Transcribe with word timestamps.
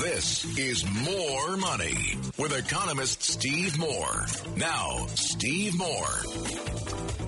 This 0.00 0.46
is 0.56 0.82
More 1.04 1.58
Money 1.58 2.16
with 2.38 2.56
economist 2.56 3.22
Steve 3.22 3.78
Moore. 3.78 4.24
Now, 4.56 5.06
Steve 5.08 5.76
Moore. 5.76 6.16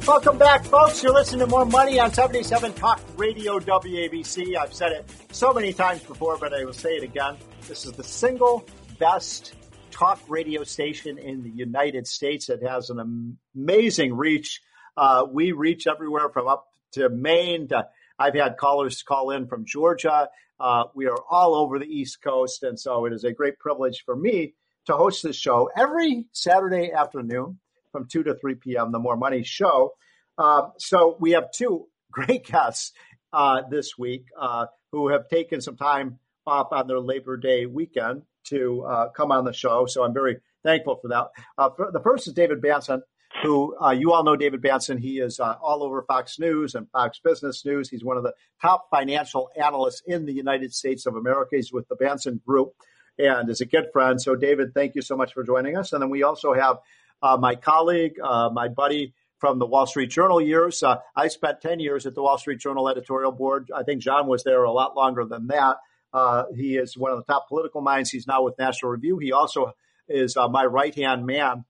Welcome 0.06 0.38
back, 0.38 0.64
folks. 0.64 1.02
You're 1.02 1.12
listening 1.12 1.40
to 1.40 1.46
More 1.48 1.66
Money 1.66 2.00
on 2.00 2.14
77 2.14 2.72
Talk 2.72 2.98
Radio 3.18 3.58
WABC. 3.58 4.56
I've 4.56 4.72
said 4.72 4.92
it 4.92 5.04
so 5.32 5.52
many 5.52 5.74
times 5.74 6.02
before, 6.04 6.38
but 6.38 6.54
I 6.54 6.64
will 6.64 6.72
say 6.72 6.96
it 6.96 7.02
again. 7.02 7.36
This 7.68 7.84
is 7.84 7.92
the 7.92 8.04
single 8.04 8.66
best 8.98 9.52
talk 9.90 10.18
radio 10.26 10.64
station 10.64 11.18
in 11.18 11.42
the 11.42 11.50
United 11.50 12.06
States. 12.06 12.48
It 12.48 12.62
has 12.62 12.88
an 12.88 13.36
amazing 13.54 14.14
reach. 14.14 14.62
Uh, 14.96 15.26
we 15.30 15.52
reach 15.52 15.86
everywhere 15.86 16.30
from 16.30 16.48
up 16.48 16.68
to 16.92 17.10
Maine 17.10 17.68
to 17.68 17.86
I've 18.18 18.34
had 18.34 18.56
callers 18.56 19.02
call 19.02 19.30
in 19.30 19.46
from 19.46 19.64
Georgia. 19.64 20.28
Uh, 20.58 20.84
we 20.94 21.06
are 21.06 21.18
all 21.30 21.54
over 21.54 21.78
the 21.78 21.86
East 21.86 22.22
Coast. 22.22 22.62
And 22.62 22.78
so 22.78 23.06
it 23.06 23.12
is 23.12 23.24
a 23.24 23.32
great 23.32 23.58
privilege 23.58 24.02
for 24.04 24.14
me 24.14 24.54
to 24.86 24.94
host 24.94 25.22
this 25.22 25.36
show 25.36 25.70
every 25.76 26.26
Saturday 26.32 26.92
afternoon 26.92 27.58
from 27.90 28.08
2 28.08 28.24
to 28.24 28.34
3 28.34 28.54
p.m., 28.56 28.92
the 28.92 28.98
More 28.98 29.16
Money 29.16 29.42
Show. 29.42 29.92
Uh, 30.38 30.68
so 30.78 31.16
we 31.20 31.32
have 31.32 31.50
two 31.52 31.86
great 32.12 32.46
guests 32.46 32.92
uh, 33.32 33.62
this 33.70 33.96
week 33.98 34.26
uh, 34.40 34.66
who 34.92 35.08
have 35.08 35.28
taken 35.28 35.60
some 35.60 35.76
time 35.76 36.18
off 36.46 36.68
on 36.72 36.86
their 36.86 37.00
Labor 37.00 37.36
Day 37.36 37.66
weekend 37.66 38.22
to 38.44 38.84
uh, 38.84 39.08
come 39.10 39.30
on 39.32 39.44
the 39.44 39.52
show. 39.52 39.86
So 39.86 40.02
I'm 40.02 40.14
very 40.14 40.38
thankful 40.64 40.98
for 41.00 41.08
that. 41.08 41.28
Uh, 41.56 41.70
the 41.92 42.00
first 42.00 42.26
is 42.26 42.34
David 42.34 42.60
Bahnsen 42.60 43.00
who 43.42 43.76
uh, 43.80 43.90
you 43.90 44.12
all 44.12 44.24
know 44.24 44.36
David 44.36 44.62
Bahnsen. 44.62 44.98
He 44.98 45.18
is 45.18 45.40
uh, 45.40 45.54
all 45.62 45.82
over 45.82 46.02
Fox 46.02 46.38
News 46.38 46.74
and 46.74 46.88
Fox 46.90 47.20
Business 47.22 47.64
News. 47.64 47.88
He's 47.88 48.04
one 48.04 48.16
of 48.16 48.22
the 48.22 48.34
top 48.60 48.88
financial 48.90 49.50
analysts 49.56 50.02
in 50.06 50.26
the 50.26 50.32
United 50.32 50.74
States 50.74 51.06
of 51.06 51.16
America. 51.16 51.56
He's 51.56 51.72
with 51.72 51.88
the 51.88 51.96
Bahnsen 51.96 52.42
Group 52.44 52.74
and 53.18 53.48
is 53.48 53.60
a 53.60 53.66
good 53.66 53.86
friend. 53.92 54.20
So, 54.20 54.34
David, 54.34 54.74
thank 54.74 54.94
you 54.94 55.02
so 55.02 55.16
much 55.16 55.32
for 55.32 55.44
joining 55.44 55.76
us. 55.76 55.92
And 55.92 56.02
then 56.02 56.10
we 56.10 56.22
also 56.22 56.52
have 56.52 56.78
uh, 57.22 57.36
my 57.36 57.54
colleague, 57.54 58.14
uh, 58.22 58.50
my 58.52 58.68
buddy 58.68 59.14
from 59.38 59.58
the 59.58 59.66
Wall 59.66 59.86
Street 59.86 60.10
Journal 60.10 60.40
years. 60.40 60.82
Uh, 60.82 60.98
I 61.16 61.28
spent 61.28 61.60
10 61.60 61.80
years 61.80 62.06
at 62.06 62.14
the 62.14 62.22
Wall 62.22 62.38
Street 62.38 62.60
Journal 62.60 62.88
editorial 62.88 63.32
board. 63.32 63.70
I 63.74 63.82
think 63.82 64.02
John 64.02 64.26
was 64.26 64.44
there 64.44 64.62
a 64.64 64.72
lot 64.72 64.96
longer 64.96 65.24
than 65.24 65.48
that. 65.48 65.76
Uh, 66.12 66.44
he 66.54 66.76
is 66.76 66.96
one 66.96 67.10
of 67.10 67.18
the 67.18 67.24
top 67.24 67.48
political 67.48 67.80
minds. 67.80 68.10
He's 68.10 68.26
now 68.26 68.42
with 68.42 68.58
National 68.58 68.92
Review. 68.92 69.18
He 69.18 69.32
also 69.32 69.72
is 70.08 70.36
my 70.36 70.64
right 70.64 70.94
hand 70.94 71.26
man 71.26 71.64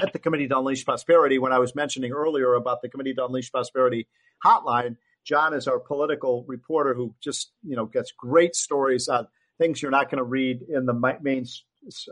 at 0.00 0.12
the 0.12 0.18
Committee 0.18 0.48
to 0.48 0.58
Unleash 0.58 0.84
Prosperity 0.84 1.38
when 1.38 1.52
I 1.52 1.58
was 1.58 1.74
mentioning 1.74 2.12
earlier 2.12 2.54
about 2.54 2.82
the 2.82 2.88
Committee 2.88 3.14
to 3.14 3.26
Unleash 3.26 3.50
Prosperity 3.50 4.08
hotline. 4.44 4.96
John 5.24 5.54
is 5.54 5.68
our 5.68 5.78
political 5.78 6.44
reporter 6.46 6.94
who 6.94 7.14
just 7.22 7.52
you 7.62 7.76
know 7.76 7.86
gets 7.86 8.12
great 8.12 8.54
stories 8.54 9.08
on 9.08 9.28
things 9.58 9.82
you're 9.82 9.90
not 9.90 10.10
going 10.10 10.18
to 10.18 10.24
read 10.24 10.62
in 10.62 10.86
the 10.86 10.94
mainstream 11.20 11.64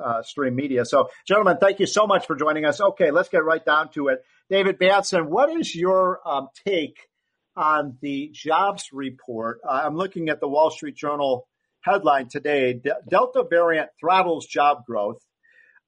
uh, 0.04 0.50
media. 0.50 0.84
So, 0.84 1.08
gentlemen, 1.26 1.58
thank 1.60 1.80
you 1.80 1.86
so 1.86 2.06
much 2.06 2.26
for 2.26 2.36
joining 2.36 2.64
us. 2.64 2.80
Okay, 2.80 3.10
let's 3.10 3.28
get 3.28 3.44
right 3.44 3.64
down 3.64 3.90
to 3.92 4.08
it. 4.08 4.22
David 4.50 4.78
Bahnsen, 4.78 5.28
what 5.28 5.50
is 5.50 5.74
your 5.74 6.20
um, 6.26 6.48
take 6.66 6.98
on 7.56 7.96
the 8.00 8.30
jobs 8.32 8.90
report? 8.92 9.60
Uh, 9.66 9.82
I'm 9.84 9.96
looking 9.96 10.28
at 10.28 10.40
the 10.40 10.48
Wall 10.48 10.70
Street 10.70 10.96
Journal 10.96 11.48
headline 11.80 12.28
today: 12.28 12.74
De- 12.74 12.98
Delta 13.08 13.44
variant 13.48 13.90
throttles 13.98 14.46
job 14.46 14.84
growth. 14.86 15.24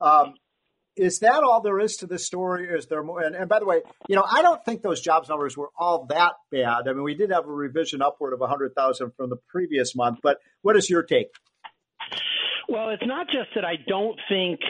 Um, 0.00 0.34
is 0.98 1.20
that 1.20 1.42
all 1.42 1.60
there 1.60 1.78
is 1.78 1.97
to 1.97 2.06
this 2.06 2.26
story? 2.26 2.69
Is 2.69 2.86
there 2.86 3.03
more? 3.03 3.22
And, 3.22 3.34
and, 3.34 3.48
by 3.48 3.59
the 3.59 3.66
way, 3.66 3.82
you 4.09 4.16
know, 4.16 4.25
I 4.28 4.42
don't 4.42 4.64
think 4.64 4.82
those 4.82 5.00
jobs 5.00 5.28
numbers 5.28 5.56
were 5.56 5.70
all 5.78 6.06
that 6.06 6.34
bad. 6.50 6.88
I 6.88 6.92
mean, 6.92 7.03
we 7.03 7.14
did 7.14 7.31
have 7.31 7.47
a 7.47 7.53
revision 7.53 8.03
upward 8.03 8.32
of 8.32 8.41
100,000 8.41 9.12
from 9.16 9.31
the 9.31 9.36
previous 9.48 9.94
month, 9.94 10.19
but 10.22 10.38
what 10.62 10.76
is 10.76 10.91
your 10.91 11.03
take? 11.03 11.28
Well, 12.69 12.91
it's 12.91 13.06
not 13.06 13.26
just 13.28 13.48
that 13.54 13.64
I 13.64 13.76
don't 13.86 14.19
think 14.28 14.60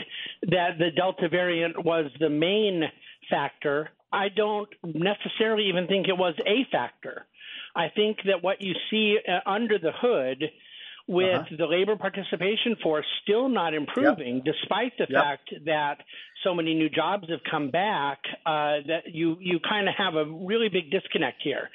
that 0.42 0.78
the 0.78 0.90
Delta 0.94 1.28
variant 1.28 1.84
was 1.84 2.10
the 2.20 2.30
main 2.30 2.84
factor. 3.28 3.90
I 4.12 4.28
don't 4.28 4.68
necessarily 4.84 5.64
even 5.68 5.86
think 5.88 6.06
it 6.06 6.16
was 6.16 6.34
a 6.46 6.70
factor. 6.70 7.26
I 7.74 7.88
think 7.94 8.18
that 8.26 8.42
what 8.42 8.60
you 8.60 8.74
see 8.90 9.16
uh, 9.26 9.48
under 9.48 9.78
the 9.78 9.92
hood 10.00 10.44
with 11.08 11.34
uh-huh. 11.34 11.56
the 11.56 11.66
labor 11.66 11.96
participation 11.96 12.76
force 12.82 13.06
still 13.22 13.48
not 13.48 13.72
improving, 13.72 14.36
yep. 14.36 14.44
despite 14.44 14.92
the 14.98 15.06
yep. 15.08 15.22
fact 15.24 15.50
that 15.64 15.96
so 16.44 16.54
many 16.54 16.74
new 16.74 16.90
jobs 16.90 17.28
have 17.30 17.40
come 17.50 17.70
back, 17.70 18.18
uh, 18.44 18.84
that 18.86 19.02
you 19.06 19.38
you 19.40 19.58
kind 19.66 19.88
of 19.88 19.94
have 19.96 20.14
a 20.14 20.24
really 20.24 20.68
big 20.68 20.90
disconnect 20.90 21.40
here, 21.42 21.70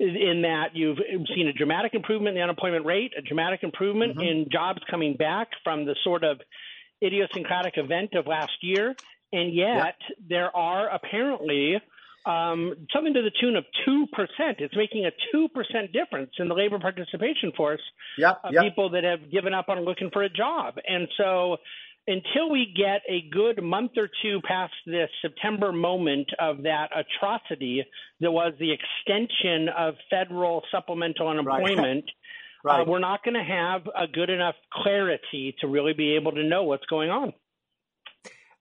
in 0.00 0.40
that 0.42 0.74
you've 0.74 0.98
seen 1.34 1.48
a 1.48 1.52
dramatic 1.52 1.92
improvement 1.94 2.30
in 2.30 2.34
the 2.36 2.42
unemployment 2.42 2.86
rate, 2.86 3.12
a 3.16 3.20
dramatic 3.20 3.62
improvement 3.62 4.16
mm-hmm. 4.16 4.26
in 4.26 4.46
jobs 4.50 4.80
coming 4.90 5.14
back 5.16 5.48
from 5.62 5.84
the 5.84 5.94
sort 6.02 6.24
of 6.24 6.40
idiosyncratic 7.04 7.74
event 7.76 8.14
of 8.14 8.26
last 8.26 8.56
year, 8.62 8.96
and 9.32 9.54
yet 9.54 9.76
yep. 9.76 9.94
there 10.28 10.56
are 10.56 10.88
apparently 10.88 11.76
um, 12.28 12.74
something 12.92 13.14
to 13.14 13.22
the 13.22 13.30
tune 13.40 13.56
of 13.56 13.64
2%. 13.88 14.04
It's 14.58 14.76
making 14.76 15.06
a 15.06 15.36
2% 15.36 15.92
difference 15.92 16.30
in 16.38 16.48
the 16.48 16.54
labor 16.54 16.78
participation 16.78 17.52
force 17.56 17.80
yep, 18.18 18.40
of 18.44 18.52
yep. 18.52 18.64
people 18.64 18.90
that 18.90 19.04
have 19.04 19.30
given 19.30 19.54
up 19.54 19.68
on 19.68 19.84
looking 19.84 20.10
for 20.12 20.22
a 20.22 20.28
job. 20.28 20.74
And 20.86 21.08
so 21.16 21.56
until 22.06 22.50
we 22.50 22.74
get 22.76 23.02
a 23.08 23.28
good 23.30 23.62
month 23.62 23.92
or 23.96 24.08
two 24.22 24.40
past 24.46 24.72
this 24.86 25.08
September 25.22 25.72
moment 25.72 26.28
of 26.38 26.62
that 26.64 26.88
atrocity 26.94 27.84
that 28.20 28.30
was 28.30 28.52
the 28.58 28.72
extension 28.72 29.68
of 29.76 29.94
federal 30.10 30.62
supplemental 30.70 31.28
unemployment, 31.28 32.04
right. 32.64 32.78
right. 32.78 32.80
Uh, 32.82 32.84
we're 32.90 32.98
not 32.98 33.22
going 33.24 33.34
to 33.34 33.44
have 33.44 33.82
a 33.96 34.06
good 34.06 34.30
enough 34.30 34.54
clarity 34.72 35.54
to 35.60 35.66
really 35.66 35.92
be 35.94 36.16
able 36.16 36.32
to 36.32 36.42
know 36.42 36.64
what's 36.64 36.86
going 36.86 37.10
on. 37.10 37.32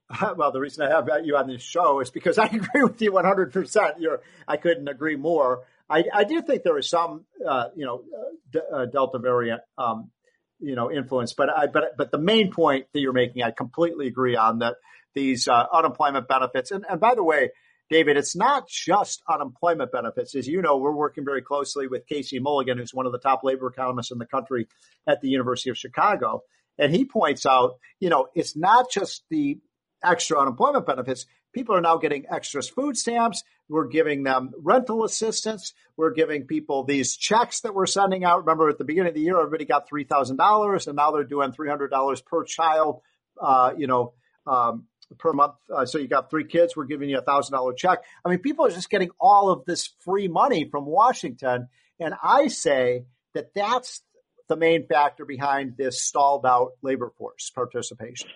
well, 0.38 0.52
the 0.52 0.60
reason 0.60 0.86
I 0.86 0.90
have 0.90 1.08
you 1.24 1.36
on 1.36 1.48
this 1.48 1.62
show 1.62 2.00
is 2.00 2.10
because 2.10 2.38
I 2.38 2.46
agree 2.46 2.84
with 2.84 3.02
you 3.02 3.12
100%. 3.12 3.94
You're, 4.00 4.22
I 4.48 4.58
couldn't 4.58 4.88
agree 4.88 5.16
more. 5.16 5.64
I, 5.90 6.04
I 6.14 6.24
do 6.24 6.42
think 6.42 6.64
there 6.64 6.78
is 6.78 6.90
some, 6.90 7.26
uh, 7.46 7.66
you 7.76 7.86
know, 7.86 8.04
d- 8.52 8.60
uh, 8.74 8.86
Delta 8.86 9.20
variant, 9.20 9.62
um, 9.78 10.12
you 10.60 10.76
know, 10.76 10.92
influence. 10.92 11.34
But 11.34 11.50
I, 11.50 11.68
but 11.68 11.96
but 11.98 12.12
the 12.12 12.18
main 12.18 12.52
point 12.52 12.88
that 12.94 13.00
you're 13.00 13.14
making, 13.14 13.44
I 13.44 13.52
completely 13.52 14.08
agree 14.08 14.36
on 14.36 14.60
that. 14.60 14.76
These 15.16 15.48
uh, 15.48 15.66
unemployment 15.74 16.28
benefits, 16.28 16.72
and, 16.72 16.86
and 16.88 17.00
by 17.00 17.16
the 17.16 17.24
way, 17.24 17.50
David, 17.90 18.18
it's 18.18 18.36
not 18.36 18.68
just 18.68 19.24
unemployment 19.28 19.92
benefits. 19.92 20.36
As 20.36 20.48
you 20.48 20.62
know, 20.62 20.78
we're 20.78 20.92
working 20.92 21.26
very 21.26 21.42
closely 21.42 21.88
with 21.88 22.06
Casey 22.06 22.40
Mulligan, 22.40 22.78
who's 22.78 22.94
one 22.94 23.06
of 23.06 23.14
the 23.14 23.18
top 23.18 23.44
labor 23.44 23.68
economists 23.68 24.12
in 24.12 24.18
the 24.18 24.26
country 24.26 24.68
at 25.08 25.22
the 25.22 25.30
University 25.30 25.70
of 25.70 25.78
Chicago. 25.78 26.44
And 26.78 26.94
he 26.94 27.06
points 27.06 27.46
out, 27.46 27.78
you 28.00 28.10
know, 28.10 28.28
it's 28.36 28.56
not 28.56 28.92
just 28.92 29.24
the 29.30 29.58
extra 30.04 30.40
unemployment 30.40 30.86
benefits. 30.86 31.26
People 31.54 31.76
are 31.76 31.82
now 31.82 31.98
getting 31.98 32.26
extra 32.30 32.62
food 32.62 32.98
stamps. 32.98 33.44
We're 33.70 33.88
giving 33.88 34.24
them 34.24 34.52
rental 34.58 35.04
assistance. 35.04 35.74
We're 35.96 36.14
giving 36.14 36.46
people 36.46 36.84
these 36.84 37.18
checks 37.18 37.62
that 37.62 37.74
we're 37.74 37.86
sending 37.88 38.24
out. 38.24 38.40
Remember, 38.40 38.70
at 38.70 38.78
the 38.78 38.84
beginning 38.84 39.10
of 39.10 39.16
the 39.16 39.22
year, 39.22 39.38
everybody 39.38 39.66
got 39.66 39.88
three 39.88 40.04
thousand 40.04 40.38
dollars, 40.38 40.88
and 40.88 40.96
now 40.96 41.12
they're 41.12 41.24
doing 41.24 41.52
three 41.52 41.70
hundred 41.70 41.90
dollars 41.90 42.22
per 42.22 42.44
child. 42.44 43.02
Uh, 43.42 43.74
you 43.78 43.88
know, 43.88 44.14
um, 44.46 44.86
per 45.18 45.34
month. 45.34 45.54
Uh, 45.74 45.86
so 45.86 45.98
you 45.98 46.08
got 46.08 46.30
three 46.30 46.46
kids. 46.46 46.76
We're 46.76 46.86
giving 46.86 47.10
you 47.10 47.18
a 47.18 47.22
thousand 47.22 47.54
dollar 47.54 47.74
check. 47.74 48.00
I 48.26 48.30
mean, 48.30 48.40
people 48.40 48.66
are 48.66 48.72
just 48.72 48.90
getting 48.90 49.10
all 49.20 49.50
of 49.50 49.66
this 49.66 49.90
free 50.00 50.28
money 50.28 50.70
from 50.70 50.86
Washington, 50.86 51.68
and 52.00 52.14
I 52.22 52.48
say 52.48 53.06
that 53.34 53.54
that's 53.54 54.02
the 54.48 54.56
main 54.56 54.88
factor 54.88 55.26
behind 55.26 55.76
this 55.78 56.02
stalled 56.02 56.46
out 56.46 56.72
labor 56.82 57.12
force 57.18 57.52
participation. 57.54 58.30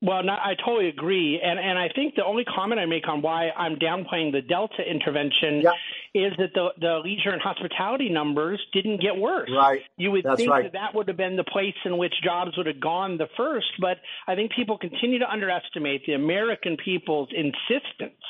Well, 0.00 0.22
no, 0.22 0.32
I 0.32 0.54
totally 0.64 0.88
agree, 0.88 1.40
and 1.42 1.58
and 1.58 1.76
I 1.76 1.88
think 1.92 2.14
the 2.14 2.24
only 2.24 2.44
comment 2.44 2.80
I 2.80 2.86
make 2.86 3.08
on 3.08 3.20
why 3.20 3.50
I'm 3.50 3.76
downplaying 3.76 4.30
the 4.30 4.42
Delta 4.42 4.82
intervention 4.88 5.60
yeah. 5.60 5.72
is 6.14 6.32
that 6.38 6.54
the 6.54 6.68
the 6.80 7.00
leisure 7.02 7.30
and 7.30 7.42
hospitality 7.42 8.08
numbers 8.08 8.60
didn't 8.72 9.00
get 9.00 9.16
worse. 9.16 9.50
Right. 9.52 9.80
You 9.96 10.12
would 10.12 10.24
That's 10.24 10.36
think 10.36 10.50
right. 10.50 10.62
that 10.62 10.72
that 10.74 10.94
would 10.94 11.08
have 11.08 11.16
been 11.16 11.34
the 11.34 11.42
place 11.42 11.74
in 11.84 11.98
which 11.98 12.14
jobs 12.22 12.56
would 12.56 12.66
have 12.66 12.78
gone 12.80 13.18
the 13.18 13.26
first, 13.36 13.66
but 13.80 13.96
I 14.28 14.36
think 14.36 14.52
people 14.52 14.78
continue 14.78 15.18
to 15.18 15.28
underestimate 15.28 16.06
the 16.06 16.12
American 16.12 16.76
people's 16.76 17.30
insistence 17.34 18.22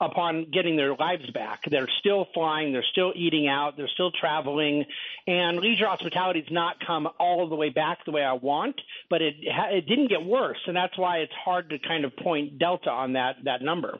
upon 0.00 0.46
getting 0.50 0.76
their 0.76 0.94
lives 0.94 1.28
back. 1.32 1.60
They're 1.70 1.88
still 1.98 2.26
flying, 2.32 2.72
they're 2.72 2.84
still 2.90 3.12
eating 3.14 3.48
out, 3.48 3.76
they're 3.76 3.90
still 3.92 4.10
traveling, 4.10 4.84
and 5.26 5.58
leisure 5.58 5.86
hospitality 5.86 6.40
has 6.40 6.50
not 6.50 6.76
come 6.84 7.08
all 7.18 7.48
the 7.48 7.56
way 7.56 7.68
back 7.68 8.04
the 8.04 8.12
way 8.12 8.22
I 8.22 8.32
want, 8.32 8.80
but 9.10 9.20
it 9.20 9.34
it 9.40 9.86
didn't 9.86 10.08
get 10.08 10.24
worse, 10.24 10.58
and 10.66 10.74
that's 10.74 10.96
why 10.96 11.18
it's 11.18 11.32
hard 11.44 11.70
to 11.70 11.78
kind 11.78 12.04
of 12.04 12.16
point 12.16 12.58
delta 12.58 12.90
on 12.90 13.12
that 13.12 13.36
that 13.44 13.62
number. 13.62 13.98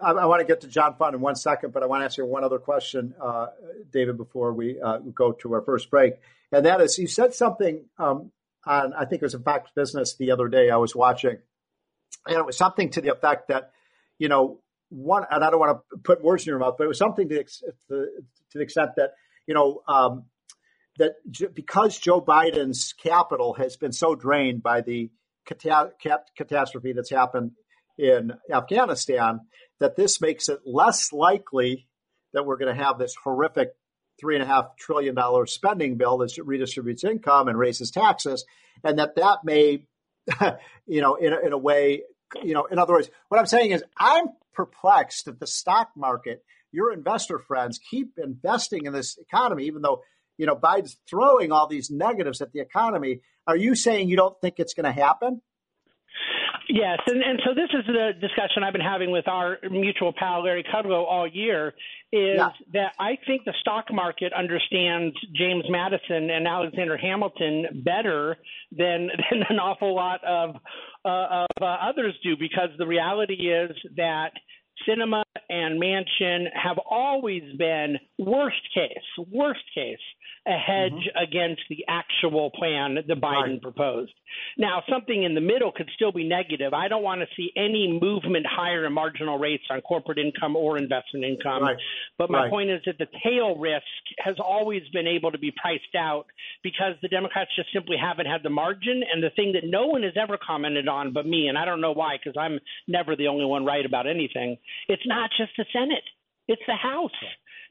I, 0.00 0.12
I 0.12 0.26
want 0.26 0.40
to 0.40 0.46
get 0.46 0.62
to 0.62 0.68
John 0.68 0.94
Fund 0.96 1.14
in 1.14 1.20
one 1.20 1.36
second, 1.36 1.72
but 1.72 1.82
I 1.82 1.86
want 1.86 2.02
to 2.02 2.04
ask 2.06 2.16
you 2.16 2.24
one 2.24 2.44
other 2.44 2.58
question, 2.58 3.14
uh, 3.20 3.48
David, 3.92 4.16
before 4.16 4.52
we 4.52 4.80
uh, 4.80 4.98
go 4.98 5.32
to 5.32 5.54
our 5.54 5.62
first 5.62 5.90
break, 5.90 6.14
and 6.50 6.64
that 6.64 6.80
is 6.80 6.98
you 6.98 7.06
said 7.06 7.34
something 7.34 7.84
um, 7.98 8.30
on 8.64 8.94
I 8.94 9.04
think 9.04 9.22
it 9.22 9.26
was 9.26 9.34
in 9.34 9.42
Fox 9.42 9.70
Business 9.74 10.16
the 10.16 10.30
other 10.30 10.48
day. 10.48 10.70
I 10.70 10.76
was 10.76 10.96
watching, 10.96 11.38
and 12.26 12.36
it 12.36 12.46
was 12.46 12.56
something 12.56 12.90
to 12.90 13.02
the 13.02 13.12
effect 13.12 13.48
that 13.48 13.72
you 14.18 14.28
know 14.28 14.60
one, 14.90 15.24
and 15.30 15.44
I 15.44 15.50
don't 15.50 15.60
want 15.60 15.78
to 15.92 15.98
put 15.98 16.22
words 16.22 16.46
in 16.46 16.50
your 16.50 16.58
mouth, 16.58 16.76
but 16.78 16.84
it 16.84 16.88
was 16.88 16.98
something 16.98 17.28
to, 17.28 17.44
to, 17.44 17.44
to 17.88 18.08
the 18.54 18.62
extent 18.62 18.90
that 18.96 19.10
you 19.46 19.54
know 19.54 19.82
um, 19.88 20.24
that 20.98 21.12
because 21.54 21.98
Joe 21.98 22.20
Biden's 22.20 22.94
capital 23.02 23.54
has 23.54 23.76
been 23.76 23.92
so 23.92 24.14
drained 24.14 24.62
by 24.62 24.80
the 24.80 25.10
catastrophe 25.46 26.92
that's 26.92 27.10
happened 27.10 27.52
in 27.96 28.32
Afghanistan, 28.52 29.40
that 29.80 29.96
this 29.96 30.20
makes 30.20 30.48
it 30.48 30.60
less 30.64 31.12
likely 31.12 31.88
that 32.32 32.44
we're 32.44 32.58
going 32.58 32.74
to 32.74 32.84
have 32.84 32.98
this 32.98 33.14
horrific 33.22 33.70
three 34.20 34.34
and 34.34 34.42
a 34.42 34.46
half 34.46 34.76
trillion 34.76 35.14
dollar 35.14 35.46
spending 35.46 35.96
bill 35.96 36.18
that 36.18 36.36
redistributes 36.44 37.04
income 37.04 37.48
and 37.48 37.58
raises 37.58 37.90
taxes, 37.90 38.44
and 38.84 38.98
that 38.98 39.16
that 39.16 39.38
may, 39.44 39.84
you 40.86 41.00
know, 41.00 41.14
in 41.14 41.32
a, 41.32 41.38
in 41.38 41.52
a 41.52 41.58
way, 41.58 42.02
you 42.42 42.54
know, 42.54 42.66
in 42.66 42.78
other 42.78 42.92
words, 42.92 43.10
what 43.28 43.38
I'm 43.38 43.46
saying 43.46 43.70
is 43.70 43.82
I'm 43.96 44.26
perplexed 44.54 45.26
that 45.26 45.40
the 45.40 45.46
stock 45.46 45.90
market, 45.96 46.44
your 46.72 46.92
investor 46.92 47.38
friends, 47.38 47.78
keep 47.78 48.18
investing 48.18 48.86
in 48.86 48.92
this 48.92 49.16
economy, 49.18 49.64
even 49.66 49.82
though 49.82 50.02
you 50.36 50.46
know 50.46 50.56
Biden's 50.56 50.96
throwing 51.08 51.52
all 51.52 51.66
these 51.66 51.90
negatives 51.90 52.40
at 52.40 52.52
the 52.52 52.60
economy. 52.60 53.20
Are 53.46 53.56
you 53.56 53.74
saying 53.74 54.08
you 54.08 54.16
don't 54.16 54.38
think 54.40 54.56
it's 54.58 54.74
going 54.74 54.84
to 54.84 54.92
happen? 54.92 55.40
Yes, 56.68 56.98
and, 57.06 57.22
and 57.22 57.40
so 57.46 57.54
this 57.54 57.70
is 57.72 57.86
the 57.86 58.12
discussion 58.20 58.62
I've 58.62 58.74
been 58.74 58.82
having 58.82 59.10
with 59.10 59.26
our 59.26 59.58
mutual 59.70 60.12
pal 60.12 60.44
Larry 60.44 60.64
Kudlow 60.64 61.04
all 61.06 61.26
year. 61.26 61.74
Is 62.12 62.38
yeah. 62.38 62.50
that 62.72 62.92
I 62.98 63.18
think 63.26 63.44
the 63.44 63.54
stock 63.60 63.86
market 63.92 64.32
understands 64.32 65.14
James 65.34 65.64
Madison 65.68 66.30
and 66.30 66.46
Alexander 66.46 66.96
Hamilton 66.96 67.82
better 67.84 68.36
than 68.70 69.08
than 69.30 69.44
an 69.48 69.58
awful 69.58 69.94
lot 69.94 70.22
of 70.24 70.56
uh, 71.04 71.44
of 71.44 71.46
uh, 71.60 71.64
others 71.64 72.14
do, 72.22 72.36
because 72.36 72.68
the 72.76 72.86
reality 72.86 73.50
is 73.50 73.76
that 73.96 74.32
Sinema 74.86 75.22
and 75.48 75.80
Manchin 75.80 76.46
have 76.54 76.78
always 76.78 77.42
been 77.56 77.96
worst 78.18 78.62
case, 78.74 79.26
worst 79.30 79.64
case 79.74 79.98
a 80.46 80.56
hedge 80.56 80.92
mm-hmm. 80.92 81.22
against 81.22 81.62
the 81.68 81.84
actual 81.88 82.50
plan 82.50 82.94
that 82.94 83.20
Biden 83.20 83.42
right. 83.42 83.62
proposed. 83.62 84.12
Now, 84.58 84.82
something 84.90 85.22
in 85.22 85.36
the 85.36 85.40
middle 85.40 85.70
could 85.70 85.88
still 85.94 86.10
be 86.10 86.24
negative. 86.28 86.74
I 86.74 86.88
don't 86.88 87.04
want 87.04 87.20
to 87.20 87.28
see 87.36 87.52
any 87.56 87.96
movement 88.02 88.44
higher 88.44 88.84
in 88.84 88.92
marginal 88.92 89.38
rates 89.38 89.62
on 89.70 89.80
corporate 89.82 90.18
income 90.18 90.56
or 90.56 90.76
investment 90.76 91.24
income. 91.24 91.62
Right. 91.62 91.76
But 92.18 92.28
my 92.28 92.42
right. 92.42 92.50
point 92.50 92.70
is 92.70 92.80
that 92.86 92.98
the 92.98 93.06
tail 93.22 93.56
risk 93.56 93.86
has 94.18 94.34
always 94.40 94.82
been 94.92 95.06
able 95.06 95.30
to 95.30 95.38
be 95.38 95.52
priced 95.52 95.94
out 95.96 96.26
because 96.64 96.94
the 97.02 97.08
Democrats 97.08 97.50
just 97.54 97.68
simply 97.72 97.96
haven't 97.96 98.26
had 98.26 98.42
the 98.42 98.50
margin. 98.50 99.04
And 99.12 99.22
the 99.22 99.30
thing 99.30 99.52
that 99.52 99.62
no 99.64 99.86
one 99.86 100.02
has 100.02 100.14
ever 100.20 100.36
commented 100.44 100.88
on 100.88 101.12
but 101.12 101.24
me, 101.24 101.46
and 101.46 101.56
I 101.56 101.64
don't 101.64 101.80
know 101.80 101.92
why, 101.92 102.16
because 102.18 102.36
I'm 102.36 102.58
never 102.88 103.14
the 103.14 103.28
only 103.28 103.44
one 103.44 103.64
right 103.64 103.86
about 103.86 104.08
anything, 104.08 104.58
it's 104.88 105.06
not 105.06 105.30
just 105.38 105.52
the 105.56 105.66
Senate, 105.72 106.04
it's 106.48 106.62
the 106.66 106.74
House. 106.74 107.12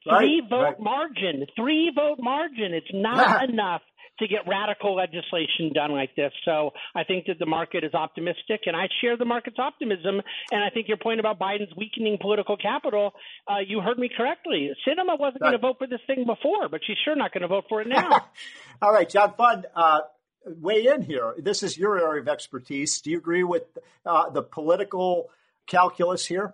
Three 0.07 0.41
vote 0.49 0.61
right. 0.61 0.79
margin. 0.79 1.45
Three 1.55 1.91
vote 1.93 2.19
margin. 2.19 2.73
It's 2.73 2.87
not 2.93 3.49
enough 3.49 3.81
to 4.19 4.27
get 4.27 4.47
radical 4.47 4.95
legislation 4.95 5.71
done 5.73 5.91
like 5.91 6.15
this. 6.15 6.31
So 6.45 6.71
I 6.95 7.03
think 7.03 7.25
that 7.27 7.39
the 7.39 7.45
market 7.45 7.83
is 7.83 7.93
optimistic, 7.93 8.61
and 8.65 8.75
I 8.75 8.87
share 9.01 9.17
the 9.17 9.25
market's 9.25 9.59
optimism. 9.59 10.21
And 10.51 10.63
I 10.63 10.69
think 10.69 10.87
your 10.87 10.97
point 10.97 11.19
about 11.19 11.39
Biden's 11.39 11.75
weakening 11.75 12.17
political 12.19 12.57
capital, 12.57 13.13
uh, 13.47 13.59
you 13.65 13.81
heard 13.81 13.97
me 13.97 14.09
correctly. 14.15 14.71
Sinema 14.87 15.19
wasn't 15.19 15.41
right. 15.41 15.51
going 15.51 15.53
to 15.53 15.57
vote 15.59 15.77
for 15.77 15.87
this 15.87 16.01
thing 16.07 16.25
before, 16.25 16.69
but 16.69 16.81
she's 16.85 16.97
sure 17.03 17.15
not 17.15 17.33
going 17.33 17.41
to 17.41 17.47
vote 17.47 17.65
for 17.69 17.81
it 17.81 17.87
now. 17.87 18.25
All 18.81 18.93
right, 18.93 19.09
John 19.09 19.33
Fund. 19.37 19.65
Uh, 19.75 20.01
weigh 20.45 20.87
in 20.87 21.01
here. 21.01 21.35
This 21.37 21.63
is 21.63 21.77
your 21.77 21.99
area 21.99 22.21
of 22.21 22.27
expertise. 22.27 23.01
Do 23.01 23.11
you 23.11 23.17
agree 23.17 23.43
with 23.43 23.63
uh, 24.05 24.29
the 24.29 24.41
political 24.41 25.29
calculus 25.67 26.25
here? 26.25 26.53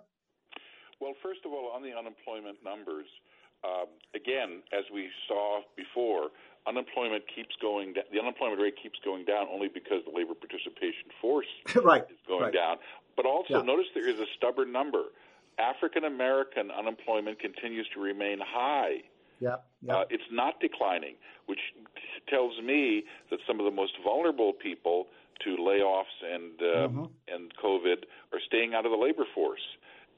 Well, 1.00 1.14
first 1.22 1.40
of 1.44 1.52
all, 1.52 1.72
on 1.74 1.82
the 1.82 1.92
unemployment 1.96 2.58
numbers, 2.64 3.06
um, 3.64 3.86
again, 4.14 4.62
as 4.72 4.84
we 4.92 5.08
saw 5.26 5.60
before, 5.76 6.30
unemployment 6.66 7.24
keeps 7.34 7.54
going 7.60 7.94
down. 7.94 8.04
The 8.12 8.20
unemployment 8.20 8.60
rate 8.60 8.74
keeps 8.80 8.98
going 9.04 9.24
down 9.24 9.46
only 9.52 9.68
because 9.68 10.04
the 10.04 10.16
labor 10.16 10.34
participation 10.34 11.08
force 11.20 11.46
right. 11.82 12.04
is 12.10 12.18
going 12.26 12.44
right. 12.44 12.52
down. 12.52 12.76
But 13.16 13.26
also, 13.26 13.58
yeah. 13.58 13.62
notice 13.62 13.86
there 13.94 14.08
is 14.08 14.18
a 14.18 14.26
stubborn 14.36 14.72
number. 14.72 15.04
African 15.58 16.04
American 16.04 16.70
unemployment 16.70 17.38
continues 17.38 17.86
to 17.94 18.00
remain 18.00 18.38
high. 18.40 19.02
Yeah, 19.40 19.56
yeah. 19.82 19.96
Uh, 19.96 20.04
it's 20.10 20.24
not 20.30 20.60
declining, 20.60 21.14
which 21.46 21.60
tells 22.28 22.60
me 22.60 23.04
that 23.30 23.38
some 23.46 23.60
of 23.60 23.64
the 23.64 23.70
most 23.70 23.92
vulnerable 24.02 24.52
people 24.52 25.06
to 25.42 25.56
layoffs 25.56 26.16
and 26.22 26.52
uh, 26.60 26.88
mm-hmm. 26.88 27.04
and 27.28 27.52
COVID 27.62 28.04
are 28.32 28.40
staying 28.46 28.74
out 28.74 28.86
of 28.86 28.92
the 28.92 28.98
labor 28.98 29.24
force 29.34 29.60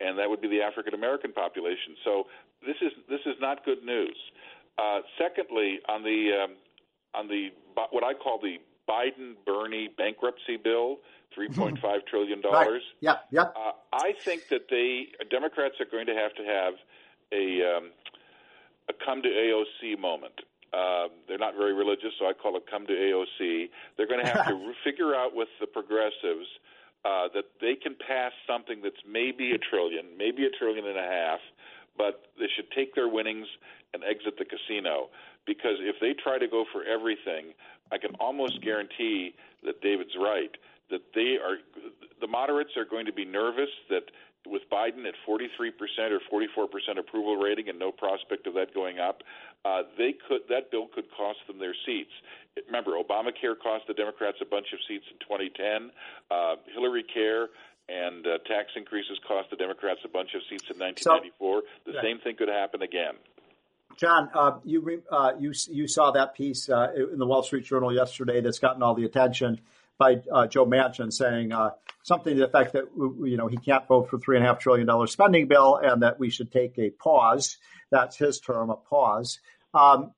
and 0.01 0.19
that 0.19 0.29
would 0.29 0.41
be 0.41 0.49
the 0.49 0.63
African 0.63 0.95
American 0.95 1.33
population. 1.33 1.97
So 2.05 2.25
this 2.65 2.77
is 2.81 2.93
this 3.09 3.21
is 3.27 3.35
not 3.41 3.65
good 3.65 3.85
news. 3.85 4.17
Uh, 4.79 5.01
secondly, 5.19 5.79
on 5.89 6.03
the 6.03 6.45
um, 6.45 6.51
on 7.15 7.29
the 7.29 7.49
what 7.91 8.05
I 8.05 8.15
call 8.15 8.39
the 8.41 8.59
Biden 8.89 9.35
Bernie 9.45 9.89
bankruptcy 9.97 10.57
bill, 10.57 10.99
three 11.35 11.49
point 11.49 11.79
five 11.79 12.05
trillion 12.07 12.41
dollars. 12.41 12.83
Right. 12.83 12.83
Yeah, 13.01 13.17
yeah. 13.31 13.43
Uh, 13.43 13.73
I 13.93 14.13
think 14.25 14.49
that 14.49 14.69
they 14.71 15.09
Democrats 15.31 15.77
are 15.81 15.87
going 15.91 16.07
to 16.07 16.15
have 16.15 16.35
to 16.35 16.45
have 16.45 16.75
a 17.33 17.77
um, 17.77 17.91
a 18.89 18.93
come 19.05 19.23
to 19.23 19.29
AOC 19.29 19.99
moment. 19.99 20.41
Uh, 20.73 21.09
they're 21.27 21.39
not 21.39 21.55
very 21.57 21.73
religious, 21.73 22.13
so 22.19 22.27
I 22.27 22.33
call 22.33 22.57
it 22.57 22.65
come 22.71 22.87
to 22.87 22.93
AOC. 22.93 23.71
They're 23.97 24.07
going 24.07 24.25
to 24.25 24.31
have 24.31 24.47
to 24.49 24.73
figure 24.85 25.15
out 25.15 25.35
with 25.35 25.49
the 25.61 25.67
progressives 25.67 26.47
uh, 27.05 27.29
that 27.35 27.45
they 27.61 27.75
can 27.75 27.95
pass 27.95 28.33
something 28.47 28.81
that's 28.83 29.03
maybe 29.09 29.53
a 29.53 29.59
trillion, 29.59 30.07
maybe 30.17 30.45
a 30.47 30.51
trillion 30.51 30.87
and 30.87 30.99
a 30.99 31.09
half, 31.09 31.41
but 31.97 32.27
they 32.39 32.47
should 32.55 32.71
take 32.73 32.95
their 32.95 33.09
winnings 33.09 33.47
and 33.95 34.03
exit 34.05 34.35
the 34.39 34.45
casino. 34.45 35.09
Because 35.47 35.79
if 35.81 35.97
they 36.01 36.13
try 36.13 36.39
to 36.39 36.49
go 36.49 36.65
for 36.73 36.83
everything, 36.85 37.55
I 37.93 37.99
can 37.99 38.15
almost 38.19 38.61
guarantee 38.63 39.35
that 39.65 39.81
David's 39.81 40.17
right 40.21 40.51
that 40.91 41.03
they 41.15 41.37
are 41.43 41.59
the 42.21 42.27
moderates 42.27 42.77
are 42.77 42.85
going 42.85 43.07
to 43.07 43.13
be 43.13 43.25
nervous 43.25 43.71
that 43.91 44.05
with 44.49 44.63
Biden 44.71 45.07
at 45.07 45.15
43% 45.29 45.73
or 46.11 46.21
44% 46.31 46.99
approval 46.99 47.37
rating 47.37 47.69
and 47.69 47.79
no 47.79 47.93
prospect 47.93 48.47
of 48.47 48.55
that 48.55 48.75
going 48.75 48.99
up, 48.99 49.23
uh, 49.65 49.83
they 49.99 50.15
could 50.29 50.43
that 50.49 50.71
bill 50.71 50.89
could 50.95 51.07
cost 51.17 51.39
them 51.47 51.59
their 51.59 51.75
seats. 51.85 52.13
Remember, 52.67 52.93
Obamacare 52.93 53.59
cost 53.61 53.85
the 53.87 53.95
Democrats 53.95 54.39
a 54.41 54.47
bunch 54.47 54.67
of 54.73 54.79
seats 54.89 55.05
in 55.11 55.19
2010. 55.21 55.91
Uh, 56.31 56.57
Hillary 56.73 57.05
Care 57.05 57.49
and 57.89 58.27
uh, 58.27 58.39
tax 58.47 58.71
increases 58.77 59.19
cost 59.27 59.51
the 59.51 59.57
Democrats 59.57 60.01
a 60.05 60.09
bunch 60.09 60.31
of 60.35 60.43
seats 60.49 60.65
in 60.71 60.79
1994. 60.79 61.63
So, 61.85 61.93
the 61.93 61.99
same 62.03 62.19
thing 62.21 62.37
could 62.37 62.49
happen 62.49 62.83
again. 62.83 63.15
John, 63.97 64.29
uh, 64.35 64.59
you 64.65 65.03
uh, 65.11 65.33
you 65.39 65.53
you 65.71 65.89
saw 65.89 66.11
that 66.13 66.35
piece 66.35 66.69
uh, 66.69 66.89
in 67.13 67.19
the 67.19 67.27
Wall 67.27 67.43
Street 67.43 67.65
Journal 67.65 67.95
yesterday 67.95 68.41
that's 68.41 68.59
gotten 68.59 68.83
all 68.83 68.95
the 68.95 69.05
attention 69.05 69.61
by 69.99 70.17
uh, 70.33 70.47
Joe 70.47 70.67
Manchin 70.67 71.13
saying 71.13 71.53
uh, 71.53 71.71
something 72.03 72.35
to 72.35 72.41
the 72.41 72.47
effect 72.47 72.73
that 72.75 72.85
you 72.97 73.37
know 73.37 73.47
he 73.47 73.57
can't 73.57 73.87
vote 73.87 74.09
for 74.11 74.19
three 74.19 74.37
and 74.37 74.45
a 74.45 74.49
half 74.49 74.59
trillion 74.59 74.87
dollar 74.87 75.07
spending 75.07 75.49
bill 75.49 75.79
and 75.83 76.03
that 76.03 76.19
we 76.19 76.31
should 76.31 76.53
take 76.53 76.79
a 76.79 76.91
pause. 76.91 77.57
That's 77.91 78.17
his 78.17 78.41
term, 78.41 78.71
a 78.71 78.77
pause. 78.77 79.39
Um, 79.75 80.13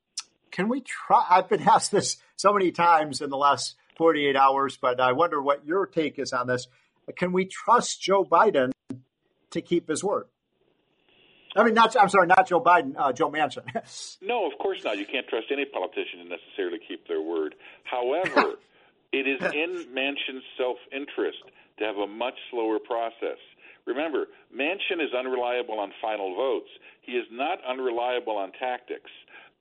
can 0.50 0.68
we 0.68 0.80
try? 0.80 1.24
I've 1.28 1.48
been 1.48 1.62
asked 1.68 1.90
this 1.90 2.16
so 2.36 2.52
many 2.52 2.72
times 2.72 3.20
in 3.20 3.30
the 3.30 3.36
last 3.36 3.76
48 3.96 4.36
hours, 4.36 4.78
but 4.80 5.00
I 5.00 5.12
wonder 5.12 5.42
what 5.42 5.66
your 5.66 5.86
take 5.86 6.18
is 6.18 6.32
on 6.32 6.46
this. 6.46 6.66
Can 7.16 7.32
we 7.32 7.46
trust 7.46 8.00
Joe 8.00 8.24
Biden 8.24 8.70
to 9.50 9.60
keep 9.60 9.88
his 9.88 10.04
word? 10.04 10.26
I 11.56 11.64
mean, 11.64 11.74
not 11.74 11.96
I'm 11.96 12.08
sorry, 12.08 12.26
not 12.26 12.46
Joe 12.46 12.60
Biden, 12.60 12.94
uh, 12.96 13.12
Joe 13.12 13.30
Manchin. 13.30 13.64
no, 14.22 14.46
of 14.46 14.58
course 14.58 14.84
not. 14.84 14.98
You 14.98 15.06
can't 15.06 15.26
trust 15.26 15.46
any 15.50 15.64
politician 15.64 16.20
to 16.22 16.28
necessarily 16.28 16.78
keep 16.86 17.08
their 17.08 17.22
word. 17.22 17.54
However, 17.84 18.54
it 19.12 19.26
is 19.26 19.40
in 19.54 19.86
Manchin's 19.94 20.44
self-interest 20.56 21.38
to 21.78 21.84
have 21.84 21.96
a 21.96 22.06
much 22.06 22.34
slower 22.50 22.78
process. 22.78 23.38
Remember, 23.86 24.26
Manchin 24.54 25.00
is 25.00 25.14
unreliable 25.18 25.78
on 25.78 25.92
final 26.02 26.34
votes. 26.34 26.68
He 27.00 27.12
is 27.12 27.26
not 27.30 27.58
unreliable 27.66 28.36
on 28.36 28.52
tactics. 28.52 29.10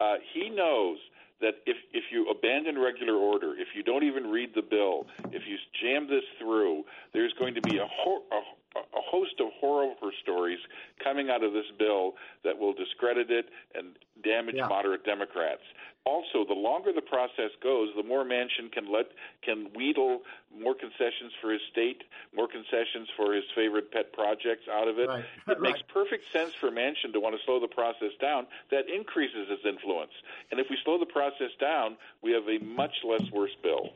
Uh, 0.02 0.16
he 0.34 0.50
knows 0.50 0.98
that 1.40 1.56
if 1.66 1.78
if 1.94 2.06
you 2.12 2.28
abandon 2.30 2.78
regular 2.78 3.14
order, 3.14 3.54
if 3.54 3.70
you 3.76 3.84
don't 3.84 4.04
even 4.04 4.28
read 4.28 4.50
the 4.56 4.62
bill, 4.62 5.06
if 5.32 5.44
you 5.48 5.56
jam 5.82 6.08
this 6.10 6.24
through, 6.40 6.84
there's 7.14 7.34
going 7.40 7.54
to 7.54 7.62
be 7.62 7.78
a, 7.78 7.88
ho- 7.88 8.24
a, 8.32 8.42
a 8.80 9.02
host 9.02 9.40
of 9.40 9.48
horror 9.60 9.94
stories 10.22 10.60
coming 11.04 11.30
out 11.30 11.44
of 11.44 11.54
this 11.54 11.66
bill 11.78 12.16
that 12.44 12.58
will 12.58 12.74
discredit 12.74 13.30
it 13.32 13.50
and 13.76 13.96
damage 14.24 14.56
Yeah. 14.56 14.68
moderate 14.68 15.04
Democrats. 15.04 15.64
Also, 16.06 16.46
the 16.46 16.54
longer 16.54 16.94
the 16.94 17.02
process 17.02 17.52
goes, 17.62 17.94
the 17.96 18.04
more 18.04 18.24
Manchin 18.24 18.72
can 18.72 18.90
let 18.90 19.12
can 19.42 19.74
wheedle 19.74 20.24
more 20.58 20.74
concessions 20.74 21.34
for 21.42 21.52
his 21.52 21.62
state, 21.70 22.06
more 22.34 22.48
concessions 22.48 23.10
for 23.18 23.34
his 23.34 23.44
favorite 23.54 23.92
pet 23.92 24.14
projects 24.14 24.70
out 24.70 24.88
of 24.88 25.00
it. 25.00 25.10
Right. 25.10 25.26
It 25.50 25.60
makes 25.60 25.82
perfect 25.82 26.32
sense 26.32 26.54
for 26.54 26.72
Manchin 26.72 27.12
to 27.12 27.20
want 27.20 27.36
to 27.38 27.44
slow 27.44 27.60
the 27.60 27.68
process 27.68 28.14
down. 28.22 28.48
That 28.72 28.88
increases 28.88 29.50
his 29.50 29.60
influence. 29.66 30.14
And 30.50 30.62
if 30.62 30.70
we 30.70 30.78
slow 30.86 30.98
the 30.98 31.06
process 31.06 31.52
down, 31.60 31.98
we 32.22 32.32
have 32.32 32.48
a 32.48 32.58
much 32.60 33.04
less 33.04 33.30
worse 33.32 33.56
bill. 33.62 33.92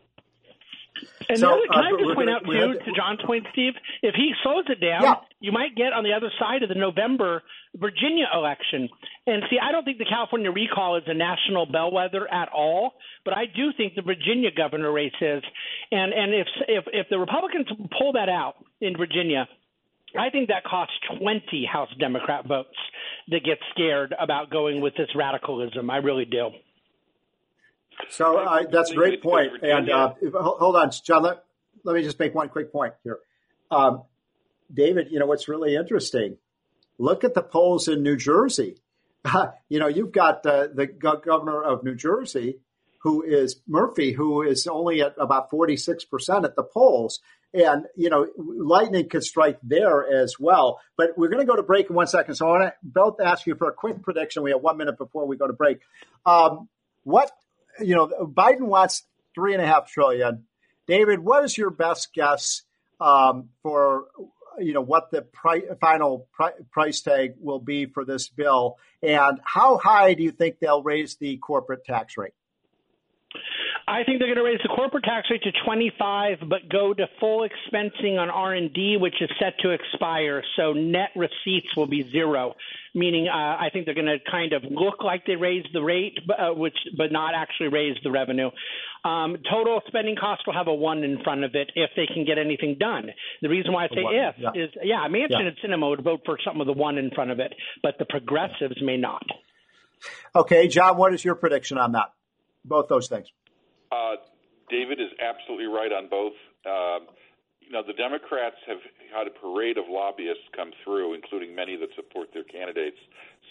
And 1.29 1.38
So, 1.39 1.48
the 1.48 1.53
other, 1.53 1.67
can 1.67 1.83
uh, 1.83 1.88
I 1.88 1.91
just 1.91 2.03
point 2.15 2.17
gonna- 2.27 2.31
out 2.33 2.45
too, 2.45 2.51
had- 2.51 2.86
to 2.86 2.91
John's 2.93 3.21
point, 3.24 3.48
Steve, 3.51 3.74
if 4.03 4.13
he 4.15 4.33
slows 4.43 4.65
it 4.69 4.79
down, 4.81 5.01
Yeah. 5.03 5.15
you 5.39 5.51
might 5.51 5.74
get 5.75 5.93
on 5.93 6.03
the 6.03 6.13
other 6.13 6.29
side 6.38 6.63
of 6.63 6.69
the 6.69 6.75
November 6.75 7.43
Virginia 7.75 8.27
election. 8.33 8.89
And 9.25 9.43
see, 9.50 9.57
I 9.57 9.71
don't 9.71 9.86
think 9.86 9.98
the 9.98 10.05
California 10.05 10.51
recall 10.51 10.98
is 10.98 11.03
a 11.07 11.13
national 11.13 11.65
bellwether 11.67 12.27
at 12.31 12.50
all, 12.50 12.95
but 13.24 13.36
I 13.36 13.45
do 13.45 13.71
think 13.74 13.95
the 13.95 14.01
Virginia 14.01 14.51
governor 14.51 14.91
race 14.91 15.13
is. 15.21 15.43
And 15.91 16.13
and 16.13 16.33
if 16.33 16.48
if 16.67 16.83
if 16.91 17.10
the 17.10 17.17
Republicans 17.19 17.67
pull 17.98 18.12
that 18.13 18.27
out 18.29 18.57
in 18.81 18.98
Virginia, 18.98 19.48
I 20.17 20.29
think 20.29 20.50
that 20.50 20.65
costs 20.65 20.93
20 21.17 21.63
House 21.65 21.89
Democrat 21.98 22.45
votes 22.45 22.77
that 23.29 23.45
get 23.45 23.60
scared 23.71 24.13
about 24.19 24.50
going 24.50 24.81
with 24.81 24.93
this 24.95 25.10
radicalism. 25.15 25.89
I 25.89 25.98
really 25.98 26.25
do. 26.25 26.51
So 28.10 28.38
uh, 28.38 28.63
that's 28.72 28.91
a 28.91 28.96
great 28.96 29.22
point. 29.22 29.63
And 29.63 29.89
uh, 29.89 30.13
if, 30.22 30.34
hold 30.34 30.75
on, 30.75 30.91
John. 31.03 31.24
Let, 31.24 31.43
let 31.84 31.96
me 31.96 32.03
just 32.03 32.20
make 32.20 32.36
one 32.36 32.50
quick 32.50 32.72
point 32.72 32.93
here. 33.03 33.20
Um, 33.70 34.03
David, 34.74 35.08
you 35.12 35.20
know 35.20 35.25
what's 35.25 35.48
really 35.48 35.75
interesting? 35.75 36.38
Look 36.98 37.24
at 37.24 37.34
the 37.34 37.41
polls 37.41 37.88
in 37.88 38.03
New 38.03 38.15
Jersey. 38.15 38.77
you 39.70 39.79
know, 39.79 39.88
you've 39.88 40.12
got 40.12 40.46
uh, 40.46 40.67
the 40.74 40.88
governor 40.88 41.63
of 41.63 41.84
New 41.84 41.96
Jersey, 41.96 42.60
who 43.00 43.24
is 43.24 43.60
Murphy, 43.67 44.13
who 44.13 44.43
is 44.43 44.67
only 44.67 45.01
at 45.01 45.15
about 45.20 45.50
46% 45.50 46.43
at 46.43 46.55
the 46.55 46.63
polls. 46.63 47.20
And, 47.53 47.86
you 47.98 48.10
know, 48.10 48.27
lightning 48.38 49.10
could 49.10 49.24
strike 49.24 49.60
there 49.62 50.08
as 50.08 50.36
well. 50.39 50.79
But 50.96 51.17
we're 51.17 51.27
going 51.27 51.46
to 51.46 51.51
go 51.51 51.55
to 51.55 51.63
break 51.63 51.89
in 51.89 51.96
one 51.96 52.08
second. 52.08 52.36
So 52.36 52.48
I 52.48 52.50
want 52.50 52.63
to 52.63 52.74
both 52.81 53.20
ask 53.20 53.46
you 53.46 53.55
for 53.55 53.67
a 53.67 53.74
quick 53.74 54.01
prediction. 54.03 54.43
We 54.43 54.51
have 54.51 54.62
one 54.62 54.77
minute 54.77 54.98
before 54.98 55.27
we 55.27 55.36
go 55.36 55.48
to 55.48 55.53
break. 55.53 55.79
Um, 56.25 56.70
what, 57.03 57.31
you 57.80 57.96
know, 57.96 58.08
Biden 58.08 58.62
wants 58.62 59.04
three 59.36 59.54
and 59.54 59.62
a 59.62 59.66
half 59.66 59.90
trillion. 59.92 60.46
David, 60.88 61.20
what 61.20 61.44
is 61.44 61.58
your 61.58 61.70
best 61.70 62.13
guess 62.13 62.63
um, 63.00 63.50
for 63.63 64.08
you 64.60 64.74
know 64.74 64.82
what 64.82 65.12
the 65.12 65.22
pri- 65.22 65.75
final 65.80 66.28
pri- 66.34 66.54
price 66.72 67.01
tag 67.01 67.34
will 67.40 67.60
be 67.60 67.86
for 67.86 68.06
this 68.06 68.30
bill, 68.30 68.78
and 69.01 69.40
how 69.44 69.78
high 69.78 70.13
do 70.13 70.24
you 70.24 70.32
think 70.32 70.60
they'll 70.60 70.84
raise 70.84 71.16
the 71.16 71.38
corporate 71.38 71.86
tax 71.86 72.18
rate? 72.18 72.34
I 73.88 74.04
think 74.04 74.20
they're 74.20 74.28
going 74.28 74.38
to 74.38 74.44
raise 74.44 74.60
the 74.64 74.70
corporate 74.70 75.04
tax 75.04 75.28
rate 75.30 75.44
to 75.44 75.52
25, 75.66 76.40
but 76.50 76.70
go 76.70 76.94
to 76.94 77.08
full 77.20 77.48
expensing 77.48 78.20
on 78.20 78.30
R&D, 78.30 78.98
which 79.00 79.16
is 79.22 79.30
set 79.40 79.58
to 79.60 79.72
expire. 79.72 80.44
So 80.56 80.74
net 80.74 81.10
receipts 81.16 81.76
will 81.76 81.88
be 81.88 82.10
zero, 82.12 82.56
meaning 82.94 83.28
uh, 83.28 83.36
I 83.36 83.70
think 83.72 83.86
they're 83.86 83.96
going 83.96 84.06
to 84.06 84.20
kind 84.30 84.54
of 84.54 84.64
look 84.70 85.04
like 85.04 85.26
they 85.26 85.36
raised 85.36 85.70
the 85.74 85.82
rate, 85.82 86.20
but, 86.26 86.40
uh, 86.40 86.54
which 86.54 86.78
but 86.98 87.12
not 87.12 87.34
actually 87.36 87.70
raise 87.70 87.98
the 88.04 88.12
revenue. 88.12 88.50
Um, 89.04 89.38
total 89.50 89.82
spending 89.88 90.16
cost 90.16 90.44
will 90.46 90.54
have 90.54 90.68
a 90.68 90.74
one 90.74 91.04
in 91.04 91.24
front 91.24 91.44
of 91.44 91.56
it 91.56 91.72
if 91.76 91.90
they 91.96 92.06
can 92.06 92.24
get 92.26 92.38
anything 92.38 92.78
done. 92.80 93.10
The 93.42 93.50
reason 93.50 93.74
why 93.74 93.86
I 93.86 93.88
say 93.88 94.04
one, 94.04 94.16
if 94.16 94.36
yeah. 94.38 94.64
is 94.64 94.70
yeah, 94.84 95.08
Manchin 95.08 95.30
Yeah. 95.32 95.48
and 95.48 95.58
Sinema 95.58 95.90
would 95.90 96.04
vote 96.04 96.22
for 96.24 96.38
something 96.44 96.60
with 96.60 96.70
a 96.70 96.80
one 96.80 96.98
in 96.98 97.10
front 97.12 97.32
of 97.32 97.40
it, 97.40 97.54
but 97.82 97.96
the 97.98 98.06
progressives 98.06 98.82
may 98.82 98.98
not. 98.98 99.26
Okay, 100.36 100.68
John, 100.68 100.98
what 100.98 101.14
is 101.14 101.26
your 101.26 101.36
prediction 101.36 101.78
on 101.78 101.94
that? 101.94 102.14
Both 102.64 102.88
those 102.90 103.08
things. 103.08 103.28
Uh, 103.91 104.15
David 104.69 105.00
is 105.00 105.12
absolutely 105.19 105.67
right 105.67 105.91
on 105.91 106.07
both. 106.07 106.33
Um, 106.65 107.07
you 107.60 107.71
know, 107.71 107.83
the 107.86 107.93
Democrats 107.93 108.55
have 108.67 108.79
had 109.13 109.27
a 109.27 109.31
parade 109.31 109.77
of 109.77 109.86
lobbyists 109.88 110.43
come 110.55 110.71
through, 110.83 111.13
including 111.13 111.55
many 111.55 111.75
that 111.77 111.89
support 111.95 112.29
their 112.33 112.43
candidates, 112.43 112.98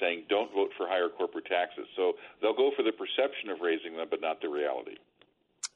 saying 0.01 0.25
don't 0.29 0.53
vote 0.53 0.71
for 0.77 0.87
higher 0.87 1.09
corporate 1.09 1.47
taxes. 1.47 1.87
So 1.97 2.15
they'll 2.41 2.57
go 2.57 2.71
for 2.77 2.83
the 2.83 2.93
perception 2.93 3.49
of 3.51 3.61
raising 3.61 3.97
them, 3.97 4.09
but 4.11 4.21
not 4.21 4.41
the 4.41 4.49
reality. 4.49 4.97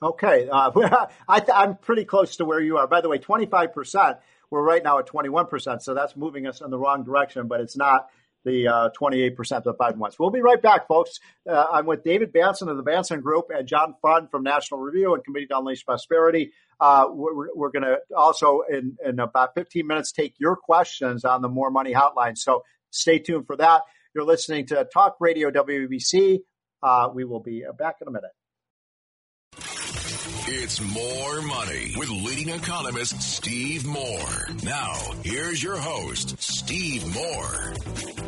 Okay, 0.03 0.49
uh, 0.51 0.71
I 1.29 1.43
I'm 1.55 1.77
pretty 1.77 2.05
close 2.05 2.37
to 2.37 2.45
where 2.45 2.61
you 2.61 2.77
are. 2.79 2.87
By 2.87 3.01
the 3.01 3.09
way, 3.09 3.19
25 3.19 3.73
percent. 3.73 4.19
We're 4.51 4.63
right 4.63 4.85
now 4.85 4.99
at 4.99 5.07
21 5.07 5.47
percent, 5.47 5.83
so 5.83 5.95
that's 5.95 6.17
moving 6.17 6.47
us 6.47 6.61
in 6.61 6.71
the 6.71 6.79
wrong 6.79 7.03
direction. 7.05 7.49
But 7.49 7.61
it's 7.61 7.77
not 7.77 8.11
the 8.45 8.69
uh, 8.69 8.89
28 8.91 9.37
percent 9.37 9.65
that 9.65 9.79
Biden 9.79 9.97
wants. 9.97 10.19
We'll 10.19 10.31
be 10.31 10.41
right 10.41 10.61
back, 10.61 10.87
folks. 10.87 11.21
Uh, 11.49 11.65
I'm 11.73 11.87
with 11.87 12.05
David 12.05 12.33
Bahnsen 12.33 12.69
of 12.69 12.77
the 12.77 12.83
Bahnsen 12.83 13.23
Group 13.23 13.47
and 13.51 13.67
John 13.67 13.95
Fund 14.03 14.31
from 14.31 14.43
National 14.43 14.81
Review 14.81 15.15
and 15.15 15.25
Committee 15.25 15.47
to 15.47 15.59
Unleash 15.59 15.85
Prosperity. 15.85 16.53
Uh, 16.81 17.07
we're 17.11 17.55
we're 17.55 17.71
going 17.71 17.85
to 17.85 17.99
also 18.17 18.63
in 18.71 18.97
in 19.05 19.21
about 19.21 19.55
15 19.55 19.87
minutes 19.87 20.13
take 20.13 20.35
your 20.39 20.57
questions 20.57 21.25
on 21.25 21.43
the 21.43 21.49
More 21.49 21.71
Money 21.71 21.95
Hotline. 21.95 22.37
So 22.37 22.65
stay 22.91 23.19
tuned 23.19 23.47
for 23.47 23.57
that. 23.57 23.83
You're 24.15 24.25
listening 24.25 24.67
to 24.67 24.87
Talk 24.93 25.17
Radio 25.21 25.51
WBC. 25.51 26.41
Uh, 26.83 27.09
we 27.13 27.25
will 27.25 27.41
be 27.41 27.65
back 27.79 27.97
in 28.01 28.09
a 28.09 28.11
minute. 28.11 28.31
It's 30.47 30.81
more 30.81 31.41
money 31.41 31.95
with 31.97 32.11
leading 32.11 32.51
economist 32.51 33.21
Steve 33.23 33.87
Moore. 33.87 34.49
Now, 34.63 34.95
here's 35.23 35.63
your 35.63 35.77
host, 35.77 36.41
Steve 36.41 37.07
Moore. 37.15 38.24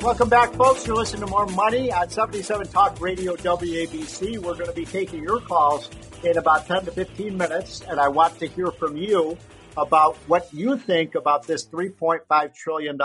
Welcome 0.00 0.28
back, 0.28 0.52
folks. 0.52 0.86
You're 0.86 0.94
listening 0.94 1.22
to 1.22 1.26
More 1.26 1.46
Money 1.46 1.92
on 1.92 2.08
77 2.08 2.68
Talk 2.68 3.00
Radio 3.00 3.34
WABC. 3.34 4.38
We're 4.38 4.54
going 4.54 4.66
to 4.66 4.72
be 4.72 4.84
taking 4.84 5.24
your 5.24 5.40
calls 5.40 5.90
in 6.22 6.38
about 6.38 6.68
10 6.68 6.84
to 6.84 6.92
15 6.92 7.36
minutes, 7.36 7.80
and 7.80 7.98
I 7.98 8.06
want 8.06 8.38
to 8.38 8.46
hear 8.46 8.70
from 8.70 8.96
you 8.96 9.36
about 9.76 10.16
what 10.28 10.54
you 10.54 10.78
think 10.78 11.16
about 11.16 11.48
this 11.48 11.66
$3.5 11.66 12.54
trillion 12.54 12.96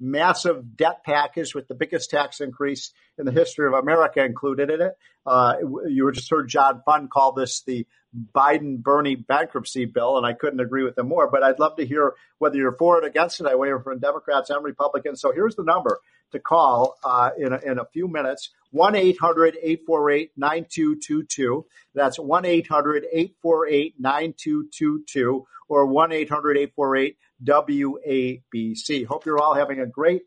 massive 0.00 0.74
debt 0.74 1.04
package 1.04 1.54
with 1.54 1.68
the 1.68 1.74
biggest 1.74 2.10
tax 2.10 2.40
increase 2.40 2.92
in 3.18 3.26
the 3.26 3.32
history 3.32 3.66
of 3.66 3.74
America 3.74 4.24
included 4.24 4.70
in 4.70 4.80
it. 4.80 4.92
Uh, 5.26 5.56
you 5.86 6.04
were 6.04 6.12
just 6.12 6.30
heard 6.30 6.48
John 6.48 6.82
Fund 6.84 7.10
call 7.10 7.32
this 7.32 7.62
the 7.66 7.86
Biden 8.34 8.82
Bernie 8.82 9.16
bankruptcy 9.16 9.84
bill, 9.84 10.16
and 10.16 10.26
I 10.26 10.32
couldn't 10.32 10.60
agree 10.60 10.82
with 10.82 10.98
him 10.98 11.08
more. 11.08 11.30
But 11.30 11.42
I'd 11.42 11.58
love 11.58 11.76
to 11.76 11.86
hear 11.86 12.14
whether 12.38 12.56
you're 12.56 12.76
for 12.76 12.98
it 12.98 13.06
against 13.06 13.40
it. 13.40 13.46
I 13.46 13.52
hear 13.52 13.80
from 13.80 14.00
Democrats 14.00 14.50
and 14.50 14.64
Republicans. 14.64 15.20
So 15.20 15.32
here's 15.32 15.56
the 15.56 15.64
number 15.64 16.00
to 16.32 16.40
call 16.40 16.96
uh, 17.04 17.30
in, 17.38 17.52
a, 17.52 17.58
in 17.58 17.78
a 17.78 17.84
few 17.86 18.08
minutes 18.08 18.50
1 18.70 18.94
800 18.94 19.56
848 19.62 20.32
9222. 20.36 21.66
That's 21.94 22.18
1 22.18 22.44
800 22.44 23.04
848 23.12 23.94
9222 23.98 25.46
or 25.68 25.86
1 25.86 26.12
800 26.12 26.58
848 26.58 27.16
WABC. 27.44 29.06
Hope 29.06 29.26
you're 29.26 29.38
all 29.38 29.54
having 29.54 29.80
a 29.80 29.86
great 29.86 30.22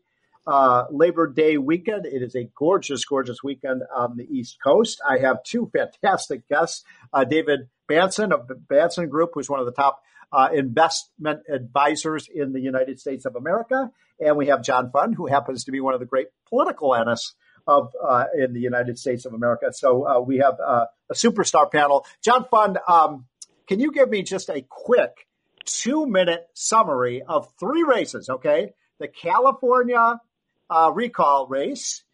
uh, 0.46 0.84
Labor 0.90 1.26
Day 1.26 1.58
weekend. 1.58 2.06
It 2.06 2.22
is 2.22 2.34
a 2.34 2.48
gorgeous, 2.56 3.04
gorgeous 3.04 3.42
weekend 3.42 3.82
on 3.94 4.16
the 4.16 4.24
East 4.24 4.58
Coast. 4.62 5.00
I 5.06 5.18
have 5.18 5.42
two 5.42 5.70
fantastic 5.72 6.48
guests. 6.48 6.84
Uh, 7.12 7.24
David 7.24 7.68
Bahnsen 7.90 8.32
of 8.32 8.46
the 8.48 8.54
Bahnsen 8.54 9.08
Group, 9.08 9.30
who's 9.34 9.50
one 9.50 9.60
of 9.60 9.66
the 9.66 9.72
top 9.72 10.02
uh, 10.32 10.48
investment 10.52 11.40
advisors 11.48 12.28
in 12.32 12.52
the 12.52 12.60
United 12.60 13.00
States 13.00 13.24
of 13.24 13.36
America. 13.36 13.90
And 14.18 14.36
we 14.36 14.46
have 14.46 14.62
John 14.62 14.90
Fund, 14.90 15.14
who 15.14 15.26
happens 15.26 15.64
to 15.64 15.72
be 15.72 15.80
one 15.80 15.94
of 15.94 16.00
the 16.00 16.06
great 16.06 16.28
political 16.48 16.94
analysts 16.94 17.34
of 17.66 17.92
uh, 18.02 18.24
in 18.38 18.52
the 18.52 18.60
United 18.60 18.98
States 18.98 19.24
of 19.24 19.34
America. 19.34 19.72
So 19.72 20.06
uh, 20.06 20.20
we 20.20 20.38
have 20.38 20.58
uh, 20.64 20.86
a 21.10 21.14
superstar 21.14 21.70
panel. 21.70 22.06
John 22.22 22.46
Fund, 22.50 22.78
um, 22.88 23.26
can 23.66 23.80
you 23.80 23.92
give 23.92 24.08
me 24.08 24.22
just 24.22 24.48
a 24.48 24.64
quick 24.68 25.26
two 25.64 26.06
minute 26.06 26.46
summary 26.54 27.22
of 27.22 27.48
three 27.58 27.82
races? 27.82 28.28
Okay, 28.28 28.72
the 29.00 29.08
California 29.08 30.20
uh, 30.70 30.90
recall 30.94 31.48
race, 31.48 32.04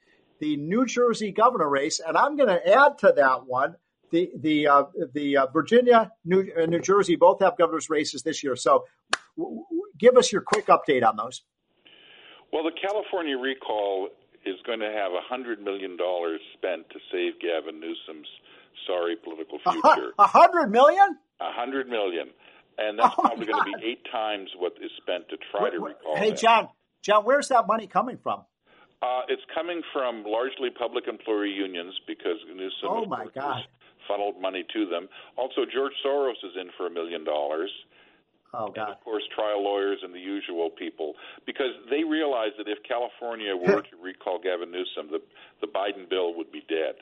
the 0.40 0.56
New 0.56 0.86
Jersey 0.86 1.32
governor 1.32 1.68
race, 1.68 2.00
and 2.00 2.16
I'm 2.16 2.36
going 2.36 2.48
to 2.48 2.74
add 2.74 2.98
to 2.98 3.12
that 3.16 3.46
one 3.46 3.76
the 4.12 4.30
the 4.38 4.68
uh, 4.68 4.84
the 5.12 5.36
uh, 5.38 5.46
Virginia, 5.52 6.12
New 6.24 6.46
uh, 6.56 6.66
New 6.66 6.80
Jersey 6.80 7.16
both 7.16 7.40
have 7.40 7.56
governor's 7.58 7.90
races 7.90 8.22
this 8.22 8.44
year. 8.44 8.54
So, 8.54 8.84
w- 9.36 9.56
w- 9.64 9.82
give 9.98 10.16
us 10.16 10.30
your 10.30 10.42
quick 10.42 10.66
update 10.68 11.04
on 11.04 11.16
those. 11.16 11.42
Well, 12.52 12.62
the 12.62 12.72
California 12.80 13.36
recall 13.36 14.08
is 14.44 14.56
going 14.66 14.80
to 14.80 14.90
have 14.92 15.12
$100 15.12 15.62
million 15.62 15.96
spent 16.54 16.90
to 16.90 16.98
save 17.10 17.40
Gavin 17.40 17.80
Newsom's 17.80 18.26
sorry 18.86 19.16
political 19.16 19.58
future. 19.58 20.12
a 20.18 20.26
hundred 20.26 20.70
million? 20.70 21.16
A 21.40 21.52
hundred 21.52 21.88
million, 21.88 22.28
and 22.78 22.98
that's 22.98 23.14
Oh, 23.18 23.22
probably 23.22 23.46
going 23.46 23.64
to 23.64 23.78
be 23.78 23.86
eight 23.90 24.02
times 24.12 24.50
what 24.58 24.72
is 24.82 24.90
spent 25.00 25.28
to 25.30 25.36
try 25.50 25.70
to 25.70 25.76
Wh- 25.78 25.80
wh- 25.80 25.84
recall. 25.88 26.16
Hey. 26.16 26.32
John, 26.32 26.68
John, 27.02 27.24
where's 27.24 27.48
that 27.48 27.66
money 27.66 27.86
coming 27.86 28.18
from? 28.22 28.42
Uh, 29.00 29.22
it's 29.28 29.42
coming 29.54 29.82
from 29.92 30.22
largely 30.26 30.70
public 30.70 31.08
employee 31.08 31.50
unions 31.50 31.94
because 32.06 32.36
Newsom 32.48 32.88
Oh, 32.88 33.04
my 33.06 33.26
God. 33.34 33.62
Funneled 34.08 34.40
money 34.40 34.64
to 34.72 34.86
them. 34.86 35.08
Also, 35.36 35.62
George 35.72 35.92
Soros 36.04 36.38
is 36.42 36.52
in 36.60 36.70
for 36.76 36.86
a 36.86 36.90
million 36.90 37.24
dollars. 37.24 37.70
Oh 38.54 38.68
God! 38.68 38.82
And 38.82 38.92
of 38.92 39.00
course, 39.02 39.22
trial 39.34 39.64
lawyers 39.64 40.00
and 40.02 40.14
the 40.14 40.20
usual 40.20 40.68
people, 40.68 41.14
because 41.46 41.72
they 41.88 42.04
realize 42.04 42.50
that 42.58 42.68
if 42.68 42.78
California 42.86 43.56
were 43.56 43.80
to 43.90 43.96
recall 44.02 44.38
Gavin 44.38 44.70
Newsom, 44.70 45.10
the 45.10 45.20
the 45.60 45.66
Biden 45.66 46.08
bill 46.08 46.34
would 46.36 46.52
be 46.52 46.62
dead. 46.68 46.96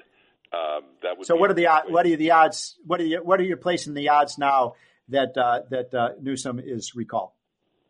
Um, 0.53 0.83
that 1.03 1.19
would 1.19 1.27
so. 1.27 1.37
What 1.37 1.51
are 1.51 1.55
the 1.55 1.67
what 1.89 2.07
are 2.07 2.17
the 2.17 2.31
odds? 2.31 2.79
What 2.87 3.01
are 3.01 3.05
you 3.05 3.19
what 3.23 3.41
are 3.41 3.45
you 3.45 3.57
placing 3.57 3.95
the 3.95 4.09
odds 4.09 4.39
now 4.39 4.75
that 5.09 5.37
uh, 5.37 5.63
that 5.71 5.95
uh, 5.95 6.11
Newsom 6.21 6.61
is 6.61 6.95
recalled? 6.95 7.31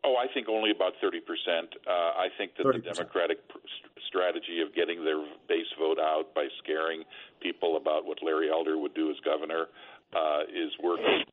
Oh, 0.03 0.15
I 0.15 0.31
think 0.33 0.49
only 0.49 0.71
about 0.71 0.93
thirty 0.99 1.19
percent. 1.19 1.73
Uh, 1.87 1.91
I 1.91 2.27
think 2.37 2.55
that 2.57 2.65
30%. 2.65 2.73
the 2.73 2.93
Democratic 2.93 3.47
strategy 4.11 4.59
of 4.59 4.75
getting 4.75 5.03
their 5.07 5.23
base 5.47 5.71
vote 5.79 5.97
out 5.97 6.35
by 6.35 6.51
scaring 6.61 7.03
people 7.39 7.77
about 7.77 8.05
what 8.05 8.19
Larry 8.21 8.51
Elder 8.51 8.77
would 8.77 8.93
do 8.93 9.09
as 9.09 9.15
governor 9.23 9.71
uh, 10.11 10.43
is 10.51 10.75
working. 10.83 11.23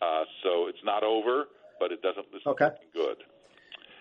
Uh, 0.00 0.22
so 0.46 0.70
it's 0.70 0.78
not 0.84 1.02
over 1.02 1.50
but 1.78 1.92
it 1.92 2.02
doesn't. 2.02 2.26
It's 2.32 2.46
okay. 2.46 2.70
good. 2.92 3.18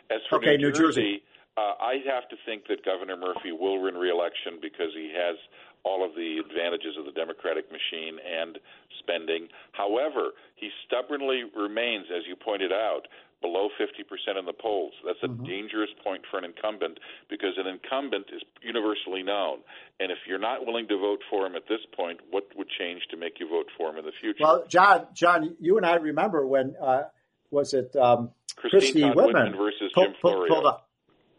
As 0.09 0.21
for 0.29 0.37
okay, 0.37 0.57
New, 0.57 0.67
New 0.67 0.71
Jersey, 0.71 1.21
Jersey 1.21 1.23
uh, 1.57 1.73
I 1.81 2.01
have 2.05 2.29
to 2.29 2.37
think 2.45 2.67
that 2.69 2.85
Governor 2.85 3.17
Murphy 3.17 3.51
will 3.51 3.81
win 3.81 3.95
re-election 3.95 4.59
because 4.61 4.93
he 4.93 5.11
has 5.15 5.35
all 5.83 6.05
of 6.05 6.15
the 6.15 6.37
advantages 6.43 6.97
of 6.97 7.05
the 7.05 7.11
Democratic 7.11 7.71
machine 7.71 8.17
and 8.21 8.59
spending. 8.99 9.47
However, 9.71 10.35
he 10.55 10.69
stubbornly 10.85 11.43
remains, 11.55 12.07
as 12.13 12.23
you 12.27 12.35
pointed 12.35 12.71
out, 12.71 13.07
below 13.41 13.69
50% 13.79 14.39
in 14.39 14.45
the 14.45 14.53
polls. 14.53 14.93
That's 15.05 15.19
a 15.23 15.27
mm-hmm. 15.27 15.45
dangerous 15.45 15.89
point 16.03 16.23
for 16.29 16.37
an 16.37 16.45
incumbent 16.45 16.99
because 17.29 17.53
an 17.57 17.67
incumbent 17.67 18.27
is 18.33 18.41
universally 18.61 19.23
known. 19.23 19.59
And 19.99 20.11
if 20.11 20.17
you're 20.27 20.39
not 20.39 20.65
willing 20.65 20.87
to 20.87 20.97
vote 20.97 21.21
for 21.29 21.45
him 21.45 21.55
at 21.55 21.63
this 21.69 21.81
point, 21.95 22.19
what 22.31 22.45
would 22.55 22.67
change 22.79 23.03
to 23.11 23.17
make 23.17 23.39
you 23.39 23.47
vote 23.47 23.67
for 23.77 23.91
him 23.91 23.97
in 23.97 24.05
the 24.05 24.11
future? 24.19 24.39
Well, 24.41 24.65
John, 24.67 25.07
John, 25.13 25.55
you 25.59 25.77
and 25.77 25.85
I 25.85 25.95
remember 25.95 26.45
when 26.45 26.75
uh, 26.81 27.03
was 27.51 27.73
it 27.73 27.95
um, 27.95 28.31
Christine 28.55 28.79
Christy 28.79 29.03
Whitman, 29.03 29.55
versus 29.55 29.91
Jim 29.95 30.13
Florio. 30.19 30.79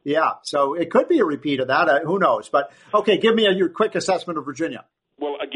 yeah, 0.04 0.32
so 0.42 0.74
it 0.74 0.90
could 0.90 1.08
be 1.08 1.18
a 1.18 1.24
repeat 1.24 1.60
of 1.60 1.68
that. 1.68 1.88
Uh, 1.88 2.00
who 2.04 2.18
knows? 2.18 2.48
But 2.48 2.72
okay, 2.94 3.18
give 3.18 3.34
me 3.34 3.46
a, 3.46 3.52
your 3.52 3.68
quick 3.68 3.94
assessment 3.94 4.38
of 4.38 4.44
Virginia. 4.44 4.84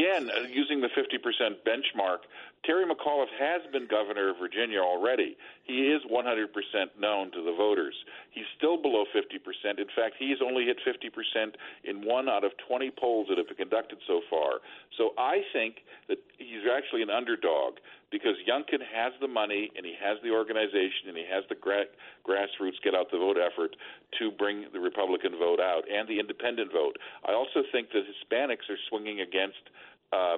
Again, 0.03 0.29
uh, 0.29 0.41
using 0.51 0.81
the 0.81 0.89
50% 0.89 1.63
benchmark, 1.65 2.27
Terry 2.65 2.83
McAuliffe 2.85 3.31
has 3.39 3.61
been 3.71 3.87
governor 3.87 4.31
of 4.31 4.37
Virginia 4.37 4.79
already. 4.79 5.37
He 5.63 5.87
is 5.87 6.01
100% 6.11 6.47
known 6.99 7.31
to 7.31 7.43
the 7.43 7.53
voters. 7.55 7.95
He's 8.31 8.47
still 8.57 8.81
below 8.81 9.05
50%. 9.15 9.79
In 9.79 9.87
fact, 9.95 10.15
he's 10.19 10.37
only 10.43 10.65
hit 10.65 10.77
50% 10.83 11.55
in 11.85 12.05
one 12.05 12.27
out 12.27 12.43
of 12.43 12.51
20 12.67 12.91
polls 12.99 13.27
that 13.29 13.37
have 13.37 13.47
been 13.47 13.57
conducted 13.57 13.99
so 14.07 14.21
far. 14.29 14.59
So 14.97 15.11
I 15.17 15.41
think 15.53 15.83
that 16.09 16.17
he's 16.37 16.67
actually 16.67 17.01
an 17.01 17.09
underdog 17.09 17.75
because 18.11 18.37
Youngkin 18.47 18.79
has 18.93 19.11
the 19.19 19.27
money 19.27 19.71
and 19.75 19.85
he 19.85 19.95
has 19.99 20.19
the 20.23 20.29
organization 20.31 21.09
and 21.09 21.17
he 21.17 21.25
has 21.25 21.43
the 21.49 21.55
gra- 21.55 21.89
grassroots 22.21 22.79
get 22.83 22.93
out 22.93 23.09
the 23.11 23.17
vote 23.17 23.37
effort 23.41 23.75
to 24.19 24.29
bring 24.29 24.67
the 24.71 24.79
Republican 24.79 25.33
vote 25.39 25.59
out 25.59 25.83
and 25.89 26.07
the 26.07 26.19
independent 26.19 26.71
vote. 26.71 26.95
I 27.27 27.33
also 27.33 27.63
think 27.71 27.89
that 27.91 28.03
Hispanics 28.05 28.69
are 28.69 28.77
swinging 28.87 29.19
against 29.21 29.65
uh, 30.11 30.37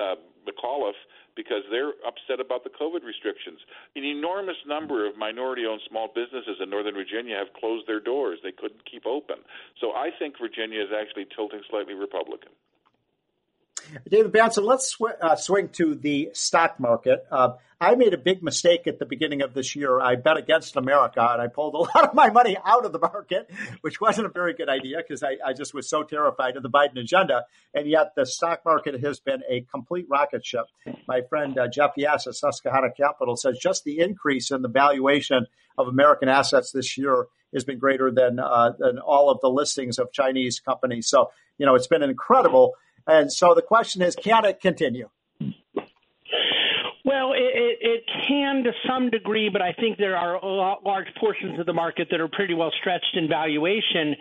uh, 0.00 0.14
McAuliffe 0.46 1.02
because 1.36 1.62
they're 1.70 1.94
upset 2.02 2.40
about 2.40 2.64
the 2.64 2.70
COVID 2.70 3.04
restrictions. 3.04 3.60
An 3.94 4.02
enormous 4.02 4.56
number 4.66 5.06
of 5.06 5.16
minority 5.16 5.66
owned 5.66 5.80
small 5.88 6.08
businesses 6.12 6.58
in 6.60 6.68
Northern 6.68 6.94
Virginia 6.94 7.36
have 7.36 7.54
closed 7.54 7.86
their 7.86 8.00
doors. 8.00 8.40
They 8.42 8.50
couldn't 8.50 8.82
keep 8.90 9.06
open. 9.06 9.36
So 9.80 9.92
I 9.92 10.10
think 10.18 10.34
Virginia 10.40 10.82
is 10.82 10.90
actually 10.90 11.26
tilting 11.34 11.62
slightly 11.70 11.94
Republican. 11.94 12.50
David 14.08 14.32
Bahnsen, 14.32 14.64
let's 14.64 14.88
sw- 14.88 15.16
uh, 15.20 15.36
swing 15.36 15.68
to 15.70 15.94
the 15.94 16.30
stock 16.32 16.78
market. 16.78 17.24
Uh, 17.30 17.52
I 17.80 17.94
made 17.94 18.12
a 18.12 18.18
big 18.18 18.42
mistake 18.42 18.88
at 18.88 18.98
the 18.98 19.06
beginning 19.06 19.40
of 19.42 19.54
this 19.54 19.76
year. 19.76 20.00
I 20.00 20.16
bet 20.16 20.36
against 20.36 20.76
America 20.76 21.20
and 21.20 21.40
I 21.40 21.46
pulled 21.46 21.74
a 21.74 21.78
lot 21.98 22.08
of 22.08 22.14
my 22.14 22.30
money 22.30 22.56
out 22.64 22.84
of 22.84 22.92
the 22.92 22.98
market, 22.98 23.48
which 23.82 24.00
wasn't 24.00 24.26
a 24.26 24.30
very 24.30 24.54
good 24.54 24.68
idea 24.68 24.96
because 24.98 25.22
I, 25.22 25.36
I, 25.44 25.52
just 25.52 25.74
was 25.74 25.88
so 25.88 26.02
terrified 26.02 26.56
of 26.56 26.64
the 26.64 26.70
Biden 26.70 26.98
agenda. 26.98 27.44
And 27.74 27.88
yet 27.88 28.14
the 28.16 28.26
stock 28.26 28.62
market 28.64 29.00
has 29.04 29.20
been 29.20 29.42
a 29.48 29.60
complete 29.70 30.06
rocket 30.08 30.44
ship. 30.44 30.66
My 31.06 31.20
friend 31.28 31.56
uh, 31.56 31.68
Jeff 31.68 31.92
Yass 31.96 32.26
at 32.26 32.34
Susquehanna 32.34 32.88
Capital 32.96 33.36
says 33.36 33.58
just 33.62 33.84
the 33.84 34.00
increase 34.00 34.50
in 34.50 34.62
the 34.62 34.68
valuation 34.68 35.46
of 35.76 35.86
American 35.86 36.28
assets 36.28 36.72
this 36.72 36.98
year 36.98 37.26
has 37.54 37.64
been 37.64 37.78
greater 37.78 38.10
than, 38.10 38.40
uh, 38.40 38.72
than 38.78 38.98
all 38.98 39.30
of 39.30 39.40
the 39.40 39.48
listings 39.48 39.98
of 39.98 40.12
Chinese 40.12 40.58
companies. 40.58 41.08
So, 41.08 41.30
you 41.58 41.66
know, 41.66 41.76
it's 41.76 41.86
been 41.86 42.02
incredible. 42.02 42.74
And 43.08 43.32
so 43.32 43.54
the 43.54 43.62
question 43.62 44.02
is, 44.02 44.14
can 44.14 44.44
it 44.44 44.60
continue? 44.60 45.08
Well, 47.04 47.32
it, 47.32 47.40
it, 47.40 47.78
it, 47.80 48.04
can 48.28 48.62
to 48.64 48.72
some 48.86 49.08
degree, 49.08 49.48
but 49.50 49.62
I 49.62 49.72
think 49.72 49.96
there 49.96 50.14
are 50.14 50.38
large 50.84 51.06
portions 51.18 51.58
of 51.58 51.64
the 51.64 51.72
market 51.72 52.08
that 52.10 52.20
are 52.20 52.28
pretty 52.28 52.52
well 52.52 52.70
stretched 52.78 53.14
in 53.14 53.28
valuation. 53.28 54.14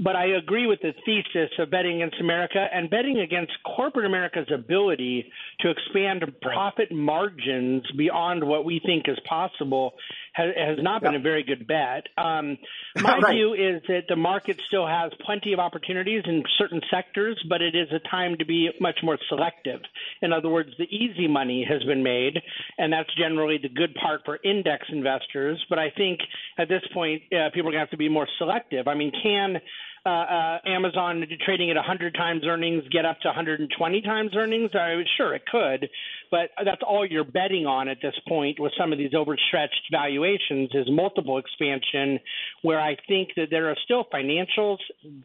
But 0.00 0.16
I 0.16 0.26
agree 0.38 0.66
with 0.66 0.80
the 0.80 0.92
thesis 1.06 1.50
of 1.60 1.70
betting 1.70 2.02
against 2.02 2.20
America 2.20 2.66
and 2.72 2.90
betting 2.90 3.20
against 3.20 3.52
corporate 3.76 4.06
America's 4.06 4.50
ability 4.52 5.30
to 5.60 5.70
expand 5.70 6.24
profit 6.40 6.90
margins 6.90 7.84
beyond 7.96 8.42
what 8.42 8.64
we 8.64 8.80
think 8.84 9.04
is 9.06 9.18
possible 9.28 9.92
has, 10.32 10.50
has 10.56 10.78
not 10.80 11.02
been 11.02 11.14
a 11.14 11.20
very 11.20 11.42
good 11.42 11.66
bet. 11.66 12.04
Um, 12.16 12.58
my 12.96 13.18
right. 13.18 13.34
view 13.34 13.54
is 13.54 13.82
that 13.88 14.04
the 14.08 14.16
market 14.16 14.60
still 14.66 14.86
has 14.86 15.12
plenty 15.24 15.52
of 15.52 15.58
opportunities 15.58 16.22
in 16.26 16.42
certain 16.58 16.80
sectors, 16.90 17.42
but 17.48 17.60
it 17.60 17.74
is 17.74 17.88
a 17.92 18.00
time 18.08 18.36
to 18.38 18.44
be 18.44 18.70
much 18.80 18.98
more 19.02 19.18
selective. 19.28 19.80
In 20.20 20.32
other 20.32 20.48
words, 20.48 20.70
the 20.78 20.84
easy 20.84 21.28
money 21.28 21.66
has 21.68 21.82
been 21.84 22.02
made, 22.02 22.40
and 22.78 22.92
that's 22.92 23.12
generally 23.16 23.58
the 23.62 23.68
good 23.68 23.94
part 23.94 24.22
for 24.24 24.38
index 24.44 24.86
investors. 24.90 25.62
But 25.68 25.78
I 25.78 25.90
think 25.96 26.20
at 26.58 26.68
this 26.68 26.82
point, 26.92 27.22
uh, 27.32 27.50
people 27.54 27.68
are 27.68 27.72
going 27.72 27.74
to 27.74 27.78
have 27.80 27.90
to 27.90 27.96
be 27.96 28.08
more 28.08 28.28
selective. 28.38 28.88
I 28.88 28.94
mean, 28.94 29.12
can 29.22 29.56
uh, 30.04 30.08
uh, 30.08 30.58
Amazon 30.66 31.24
trading 31.44 31.70
at 31.70 31.76
100 31.76 32.14
times 32.14 32.42
earnings 32.44 32.82
get 32.90 33.04
up 33.04 33.20
to 33.20 33.28
120 33.28 34.02
times 34.02 34.30
earnings? 34.34 34.70
I 34.74 34.94
sure, 35.16 35.34
it 35.34 35.42
could, 35.50 35.88
but 36.30 36.50
that's 36.64 36.82
all 36.86 37.06
you're 37.06 37.24
betting 37.24 37.66
on 37.66 37.88
at 37.88 37.98
this 38.02 38.14
point 38.26 38.58
with 38.58 38.72
some 38.78 38.92
of 38.92 38.98
these 38.98 39.14
overstretched 39.14 39.90
valuations 39.92 40.70
is 40.74 40.86
multiple 40.90 41.38
expansion, 41.38 42.18
where 42.62 42.80
I 42.80 42.96
think 43.06 43.30
that 43.36 43.46
there 43.50 43.70
are 43.70 43.76
still 43.84 44.04
financials. 44.12 44.78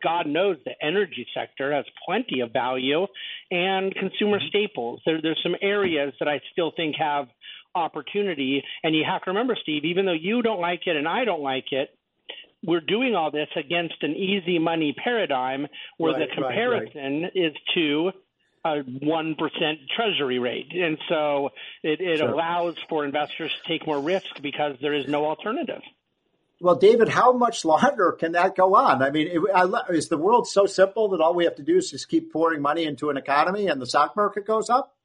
God 0.04 0.28
knows 0.28 0.58
the 0.66 0.74
energy 0.82 1.26
sector 1.34 1.74
has 1.74 1.86
plenty 2.06 2.42
of 2.42 2.54
value, 2.54 3.08
and 3.50 3.94
consumer 3.96 4.38
mm-hmm. 4.38 4.48
staples. 4.50 5.02
There, 5.06 5.22
there's 5.22 5.40
some 5.42 5.56
areas 5.62 6.13
that 6.20 6.28
I 6.28 6.40
still 6.54 6.72
think 6.76 6.96
have 7.00 7.28
opportunity. 7.78 8.63
And 8.84 8.96
you 8.96 9.04
have 9.10 9.24
to 9.24 9.32
remember, 9.32 9.56
Steve, 9.62 9.86
even 9.86 10.06
though 10.06 10.13
you 10.13 10.42
don't 10.42 10.60
like 10.60 10.82
it 10.86 10.96
and 10.96 11.08
I 11.08 11.26
don't 11.26 11.42
like 11.42 11.72
it, 11.72 11.90
we're 12.63 12.82
doing 12.82 13.15
all 13.15 13.32
this 13.32 13.50
against 13.56 13.96
an 14.02 14.15
easy 14.15 14.60
money 14.60 14.96
paradigm 15.04 15.67
where 15.98 16.13
right, 16.13 16.28
the 16.30 16.36
comparison 16.36 17.22
right, 17.24 17.32
right. 17.36 17.52
is 17.52 17.54
to 17.76 18.12
a 18.65 18.84
1% 18.84 19.38
treasury 19.96 20.39
rate. 20.39 20.72
And 20.74 20.98
so 21.08 21.50
it, 21.84 22.02
it 22.02 22.17
sure. 22.17 22.30
allows 22.30 22.76
for 22.89 23.06
investors 23.06 23.52
to 23.52 23.67
take 23.72 23.86
more 23.86 24.00
risk 24.00 24.41
because 24.41 24.76
there 24.82 24.93
is 24.93 25.08
no 25.08 25.26
alternative. 25.26 25.82
Well, 26.60 26.76
David, 26.76 27.08
how 27.08 27.34
much 27.34 27.63
longer 27.63 28.13
can 28.20 28.32
that 28.32 28.56
go 28.56 28.76
on? 28.76 29.04
I 29.04 29.12
mean, 29.12 29.28
is 29.89 30.10
the 30.10 30.17
world 30.17 30.48
so 30.48 30.65
simple 30.65 31.10
that 31.10 31.22
all 31.22 31.36
we 31.36 31.43
have 31.43 31.56
to 31.56 31.63
do 31.63 31.78
is 31.78 31.91
just 31.91 32.10
keep 32.10 32.34
pouring 32.34 32.62
money 32.62 32.86
into 32.86 33.12
an 33.12 33.17
economy 33.17 33.67
and 33.67 33.80
the 33.80 33.86
stock 33.86 34.15
market 34.15 34.48
goes 34.48 34.70
up? 34.70 34.96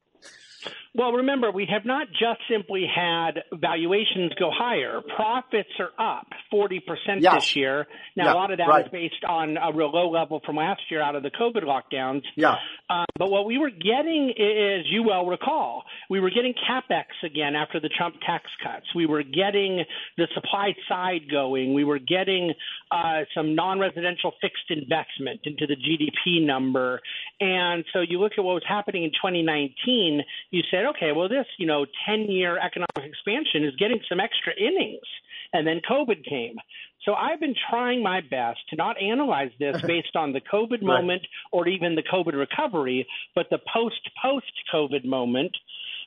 Well, 0.95 1.13
remember, 1.13 1.51
we 1.51 1.67
have 1.73 1.87
not 1.87 2.09
just 2.11 2.41
simply 2.51 2.85
had 2.87 3.43
valuations 3.55 4.33
go 4.39 4.51
higher. 4.53 5.01
Profits 5.17 5.71
are 5.79 5.93
up 5.99 6.27
40% 6.53 6.81
yes. 7.21 7.35
this 7.35 7.57
year. 7.57 7.87
Now, 8.15 8.27
yeah, 8.27 8.33
a 8.33 8.35
lot 8.35 8.51
of 8.51 8.59
that 8.59 8.69
right. 8.69 8.85
is 8.85 8.93
based 8.93 9.25
on 9.27 9.57
a 9.57 9.73
real 9.73 9.91
low 9.91 10.11
level 10.11 10.43
from 10.45 10.57
last 10.57 10.83
year 10.91 11.01
out 11.01 11.17
of 11.17 11.23
the 11.23 11.31
COVID 11.31 11.63
lockdowns. 11.65 12.23
Yeah. 12.37 12.57
Um, 12.91 13.07
but 13.19 13.31
what 13.31 13.47
we 13.47 13.57
were 13.57 13.71
getting, 13.71 14.35
as 14.37 14.85
you 14.91 15.03
well 15.03 15.25
recall, 15.25 15.85
we 16.11 16.21
were 16.21 16.29
getting 16.29 16.53
capex 16.53 17.07
again 17.25 17.55
after 17.55 17.81
the 17.81 17.89
Trump 17.89 18.17
tax 18.27 18.45
cuts. 18.63 18.85
We 18.95 19.07
were 19.07 19.23
getting 19.23 19.85
the 20.19 20.29
supply 20.35 20.75
side 20.91 21.23
going. 21.31 21.73
We 21.73 21.85
were 21.85 22.01
getting 22.01 22.53
uh, 22.91 23.23
some 23.35 23.55
non-residential 23.55 24.33
fixed 24.43 24.71
investment 24.71 25.41
into 25.45 25.67
the 25.67 25.77
GDP 25.77 26.45
number. 26.45 27.01
And 27.41 27.83
so 27.95 28.01
you 28.01 28.21
look 28.21 28.33
at 28.37 28.45
what 28.45 28.55
was 28.55 28.65
happening 28.69 29.05
in 29.05 29.11
2019. 29.11 30.23
You 30.51 30.63
said, 30.71 30.82
okay, 30.87 31.13
well, 31.13 31.29
this 31.29 31.47
you 31.59 31.67
know 31.67 31.87
10-year 32.09 32.59
economic 32.59 33.11
expansion 33.11 33.65
is 33.65 33.75
getting 33.77 34.01
some 34.09 34.21
extra 34.21 34.53
innings. 34.59 35.07
And 35.55 35.67
then 35.67 35.81
COVID 35.89 36.25
came. 36.25 36.57
So 37.05 37.15
I've 37.15 37.41
been 37.41 37.55
trying 37.71 38.03
my 38.03 38.21
best 38.21 38.61
to 38.71 38.77
not 38.77 39.01
analyze 39.01 39.51
this 39.59 39.81
based 39.87 40.17
on 40.17 40.33
the 40.33 40.41
COVID 40.41 40.83
moment 40.83 41.23
or 41.51 41.69
even 41.69 41.95
the 41.95 42.03
COVID 42.03 42.35
recovery, 42.35 43.07
but 43.35 43.47
the 43.51 43.59
post 43.73 44.01
post 44.23 44.53
COVID 44.73 45.05
moment, 45.05 45.53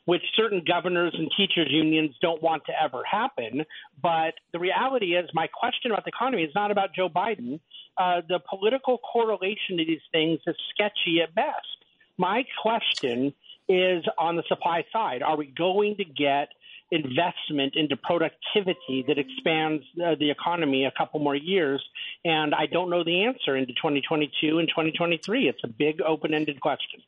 which 0.06 0.22
certain 0.36 0.64
governors 0.66 1.14
and 1.18 1.30
teachers 1.38 1.68
unions 1.70 2.16
don't 2.22 2.42
want 2.42 2.64
to 2.66 2.74
ever 2.82 3.04
happen. 3.10 3.64
But 4.02 4.34
the 4.54 4.60
reality 4.60 5.16
is, 5.16 5.30
my 5.34 5.48
question 5.48 5.92
about 5.92 6.06
the 6.06 6.12
economy 6.16 6.44
is 6.44 6.56
not 6.56 6.72
about 6.72 6.96
Joe 6.96 7.10
Biden. 7.10 7.60
Uh, 7.98 8.22
the 8.28 8.40
political 8.50 8.98
correlation 8.98 9.78
to 9.78 9.86
these 9.86 10.02
things 10.12 10.40
is 10.48 10.56
sketchy 10.74 11.22
at 11.22 11.36
best. 11.36 11.68
My 12.18 12.46
question 12.62 13.34
is 13.68 14.04
on 14.18 14.36
the 14.36 14.44
supply 14.48 14.84
side. 14.92 15.22
Are 15.24 15.38
we 15.38 15.48
going 15.48 15.98
to 15.98 16.06
get 16.06 16.50
investment 16.92 17.74
into 17.76 17.98
productivity 17.98 19.04
that 19.08 19.18
expands 19.18 19.84
uh, 19.98 20.16
the 20.20 20.30
economy 20.30 20.86
a 20.86 20.92
couple 20.98 21.20
more 21.20 21.36
years? 21.36 21.84
And 22.24 22.54
I 22.54 22.68
don't 22.72 22.90
know 22.90 23.04
the 23.04 23.26
answer 23.26 23.56
into 23.58 23.74
2022 23.74 24.60
and 24.60 24.68
2023. 24.68 25.48
It's 25.48 25.62
a 25.64 25.68
big 25.68 26.02
open 26.02 26.34
ended 26.34 26.62
question. 26.62 27.02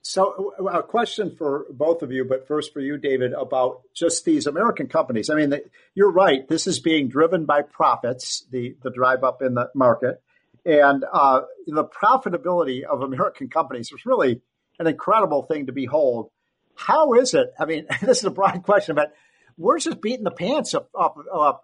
So, 0.00 0.54
a 0.72 0.82
question 0.82 1.36
for 1.36 1.66
both 1.70 2.02
of 2.02 2.12
you, 2.12 2.24
but 2.24 2.46
first 2.46 2.72
for 2.72 2.80
you, 2.80 2.96
David, 2.96 3.34
about 3.34 3.82
just 3.94 4.24
these 4.24 4.46
American 4.46 4.86
companies. 4.86 5.28
I 5.28 5.34
mean, 5.34 5.52
you're 5.94 6.10
right. 6.12 6.48
This 6.48 6.66
is 6.66 6.80
being 6.80 7.08
driven 7.08 7.44
by 7.44 7.60
profits, 7.60 8.46
the, 8.50 8.74
the 8.82 8.90
drive 8.90 9.22
up 9.22 9.42
in 9.42 9.52
the 9.52 9.68
market. 9.74 10.22
And 10.64 11.04
uh, 11.12 11.42
the 11.66 11.84
profitability 11.84 12.84
of 12.84 13.02
American 13.02 13.50
companies 13.50 13.90
is 13.92 14.06
really 14.06 14.40
an 14.78 14.86
incredible 14.86 15.42
thing 15.42 15.66
to 15.66 15.72
behold. 15.72 16.30
How 16.74 17.14
is 17.14 17.34
it? 17.34 17.48
I 17.58 17.64
mean, 17.64 17.86
this 18.02 18.18
is 18.18 18.24
a 18.24 18.30
broad 18.30 18.62
question, 18.62 18.94
but 18.94 19.12
we're 19.56 19.78
just 19.78 20.00
beating 20.00 20.24
the 20.24 20.30
pants 20.30 20.74
off, 20.74 20.86
off, 20.94 21.16
off, 21.32 21.60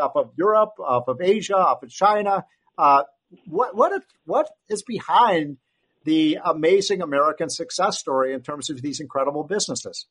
off 0.00 0.16
of 0.16 0.30
Europe, 0.36 0.72
off 0.80 1.06
of 1.08 1.20
Asia, 1.20 1.56
off 1.56 1.82
of 1.82 1.90
China. 1.90 2.44
Uh, 2.76 3.04
what 3.46 3.76
what 3.76 4.02
what 4.24 4.50
is 4.68 4.82
behind 4.82 5.58
the 6.04 6.38
amazing 6.44 7.02
American 7.02 7.50
success 7.50 7.98
story 7.98 8.32
in 8.32 8.40
terms 8.40 8.70
of 8.70 8.80
these 8.82 9.00
incredible 9.00 9.44
businesses? 9.44 10.06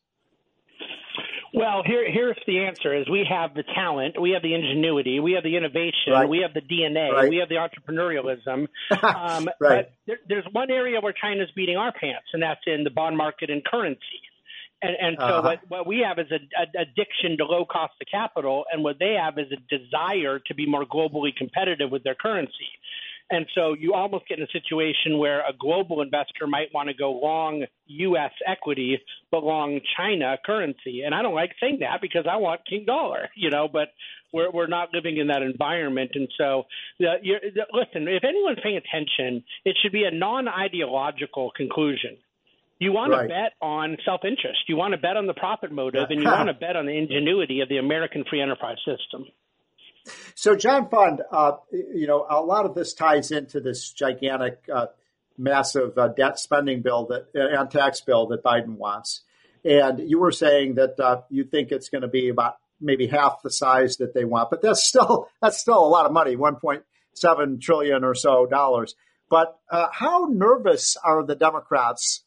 Well, 1.58 1.82
here, 1.84 2.08
here's 2.08 2.38
the 2.46 2.66
answer: 2.66 2.94
is 2.94 3.08
we 3.08 3.26
have 3.28 3.52
the 3.52 3.64
talent, 3.74 4.20
we 4.20 4.30
have 4.30 4.42
the 4.42 4.54
ingenuity, 4.54 5.18
we 5.18 5.32
have 5.32 5.42
the 5.42 5.56
innovation, 5.56 6.12
right. 6.12 6.28
we 6.28 6.38
have 6.46 6.54
the 6.54 6.60
DNA, 6.60 7.10
right. 7.10 7.28
we 7.28 7.38
have 7.38 7.48
the 7.48 7.56
entrepreneurialism. 7.56 8.68
Um, 9.18 9.48
right. 9.60 9.86
But 9.86 9.92
there, 10.06 10.18
there's 10.28 10.44
one 10.52 10.70
area 10.70 11.00
where 11.00 11.12
China's 11.12 11.50
beating 11.56 11.76
our 11.76 11.92
pants, 11.92 12.28
and 12.32 12.42
that's 12.42 12.60
in 12.66 12.84
the 12.84 12.90
bond 12.90 13.16
market 13.16 13.50
and 13.50 13.64
currency. 13.64 14.20
And, 14.82 14.96
and 15.00 15.16
so 15.18 15.24
uh-huh. 15.24 15.42
what, 15.42 15.58
what 15.68 15.86
we 15.86 16.04
have 16.06 16.18
is 16.18 16.30
an 16.30 16.48
addiction 16.78 17.36
to 17.38 17.44
low 17.44 17.64
cost 17.64 17.94
of 18.00 18.06
capital, 18.10 18.64
and 18.72 18.84
what 18.84 18.98
they 18.98 19.16
have 19.20 19.38
is 19.38 19.46
a 19.50 19.78
desire 19.78 20.38
to 20.46 20.54
be 20.54 20.66
more 20.66 20.84
globally 20.84 21.34
competitive 21.36 21.90
with 21.90 22.04
their 22.04 22.14
currency. 22.14 22.70
And 23.30 23.46
so 23.54 23.74
you 23.74 23.94
almost 23.94 24.26
get 24.26 24.38
in 24.38 24.44
a 24.44 24.52
situation 24.52 25.18
where 25.18 25.40
a 25.40 25.52
global 25.58 26.00
investor 26.00 26.46
might 26.46 26.72
want 26.72 26.88
to 26.88 26.94
go 26.94 27.12
long 27.12 27.64
U.S. 27.86 28.32
equity, 28.46 28.98
but 29.30 29.44
long 29.44 29.80
China 29.96 30.36
currency. 30.44 31.02
And 31.04 31.14
I 31.14 31.22
don't 31.22 31.34
like 31.34 31.52
saying 31.60 31.78
that 31.80 32.00
because 32.00 32.24
I 32.30 32.36
want 32.36 32.62
King 32.68 32.84
Dollar, 32.86 33.28
you 33.36 33.50
know, 33.50 33.68
but 33.70 33.88
we're, 34.32 34.50
we're 34.50 34.66
not 34.66 34.94
living 34.94 35.18
in 35.18 35.28
that 35.28 35.42
environment. 35.42 36.12
And 36.14 36.28
so, 36.38 36.60
uh, 36.60 36.64
the, 36.98 37.12
you're, 37.22 37.40
listen, 37.72 38.08
if 38.08 38.24
anyone's 38.24 38.58
paying 38.62 38.78
attention, 38.78 39.44
it 39.64 39.76
should 39.82 39.92
be 39.92 40.04
a 40.04 40.10
non 40.10 40.48
ideological 40.48 41.50
conclusion. 41.54 42.16
You 42.78 42.92
want 42.92 43.12
right. 43.12 43.22
to 43.22 43.28
bet 43.28 43.52
on 43.60 43.96
self 44.04 44.20
interest. 44.24 44.60
You 44.68 44.76
want 44.76 44.92
to 44.92 44.98
bet 44.98 45.16
on 45.16 45.26
the 45.26 45.34
profit 45.34 45.72
motive, 45.72 46.06
and 46.10 46.22
you 46.22 46.26
want 46.30 46.48
to 46.48 46.54
bet 46.54 46.76
on 46.76 46.86
the 46.86 46.96
ingenuity 46.96 47.60
of 47.60 47.68
the 47.68 47.78
American 47.78 48.24
free 48.28 48.40
enterprise 48.40 48.78
system. 48.86 49.26
So, 50.34 50.56
John 50.56 50.88
Fund, 50.88 51.22
uh, 51.30 51.52
you 51.72 52.06
know, 52.06 52.26
a 52.28 52.40
lot 52.40 52.64
of 52.64 52.74
this 52.74 52.94
ties 52.94 53.30
into 53.30 53.60
this 53.60 53.92
gigantic, 53.92 54.60
uh, 54.72 54.86
massive 55.36 55.96
uh, 55.98 56.08
debt 56.08 56.38
spending 56.38 56.82
bill 56.82 57.06
that 57.06 57.28
uh, 57.34 57.60
and 57.60 57.70
tax 57.70 58.00
bill 58.00 58.28
that 58.28 58.42
Biden 58.42 58.76
wants. 58.76 59.22
And 59.64 59.98
you 60.08 60.18
were 60.18 60.32
saying 60.32 60.76
that 60.76 60.98
uh, 61.00 61.22
you 61.28 61.44
think 61.44 61.72
it's 61.72 61.88
going 61.88 62.02
to 62.02 62.08
be 62.08 62.28
about 62.28 62.56
maybe 62.80 63.08
half 63.08 63.42
the 63.42 63.50
size 63.50 63.96
that 63.96 64.14
they 64.14 64.24
want, 64.24 64.50
but 64.50 64.62
that's 64.62 64.86
still 64.86 65.28
that's 65.42 65.58
still 65.58 65.84
a 65.84 65.88
lot 65.88 66.06
of 66.06 66.12
money, 66.12 66.36
1.7 66.36 67.60
trillion 67.60 68.04
or 68.04 68.14
so 68.14 68.46
dollars. 68.46 68.94
But 69.28 69.58
uh, 69.70 69.88
how 69.92 70.28
nervous 70.30 70.96
are 71.04 71.22
the 71.22 71.34
Democrats 71.34 72.24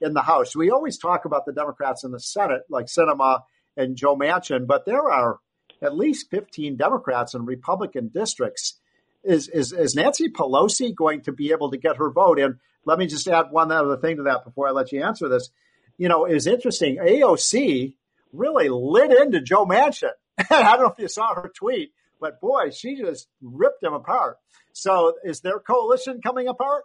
in 0.00 0.12
the 0.12 0.22
House? 0.22 0.54
We 0.54 0.70
always 0.70 0.98
talk 0.98 1.24
about 1.24 1.46
the 1.46 1.52
Democrats 1.52 2.04
in 2.04 2.12
the 2.12 2.20
Senate, 2.20 2.62
like 2.70 2.86
Sinema 2.86 3.40
and 3.76 3.96
Joe 3.96 4.16
Manchin, 4.16 4.66
but 4.66 4.84
there 4.86 5.10
are 5.10 5.40
at 5.82 5.96
least 5.96 6.30
15 6.30 6.76
Democrats 6.76 7.34
in 7.34 7.44
Republican 7.44 8.08
districts. 8.08 8.78
Is, 9.24 9.48
is, 9.48 9.72
is 9.72 9.94
Nancy 9.94 10.28
Pelosi 10.28 10.94
going 10.94 11.22
to 11.22 11.32
be 11.32 11.50
able 11.50 11.70
to 11.70 11.76
get 11.76 11.96
her 11.96 12.10
vote? 12.10 12.38
And 12.38 12.56
let 12.84 12.98
me 12.98 13.06
just 13.06 13.28
add 13.28 13.46
one 13.50 13.70
other 13.72 13.96
thing 13.96 14.16
to 14.16 14.22
that 14.24 14.44
before 14.44 14.68
I 14.68 14.70
let 14.70 14.92
you 14.92 15.02
answer 15.02 15.28
this. 15.28 15.50
You 15.96 16.08
know, 16.08 16.24
it's 16.24 16.46
interesting. 16.46 16.96
AOC 16.96 17.94
really 18.32 18.68
lit 18.68 19.10
into 19.10 19.40
Joe 19.40 19.66
Manchin. 19.66 20.12
I 20.38 20.76
don't 20.76 20.82
know 20.82 20.92
if 20.92 20.98
you 20.98 21.08
saw 21.08 21.34
her 21.34 21.50
tweet, 21.54 21.92
but 22.20 22.40
boy, 22.40 22.70
she 22.70 22.96
just 22.96 23.28
ripped 23.42 23.82
him 23.82 23.92
apart. 23.92 24.36
So 24.72 25.14
is 25.24 25.40
their 25.40 25.58
coalition 25.58 26.20
coming 26.22 26.46
apart? 26.46 26.84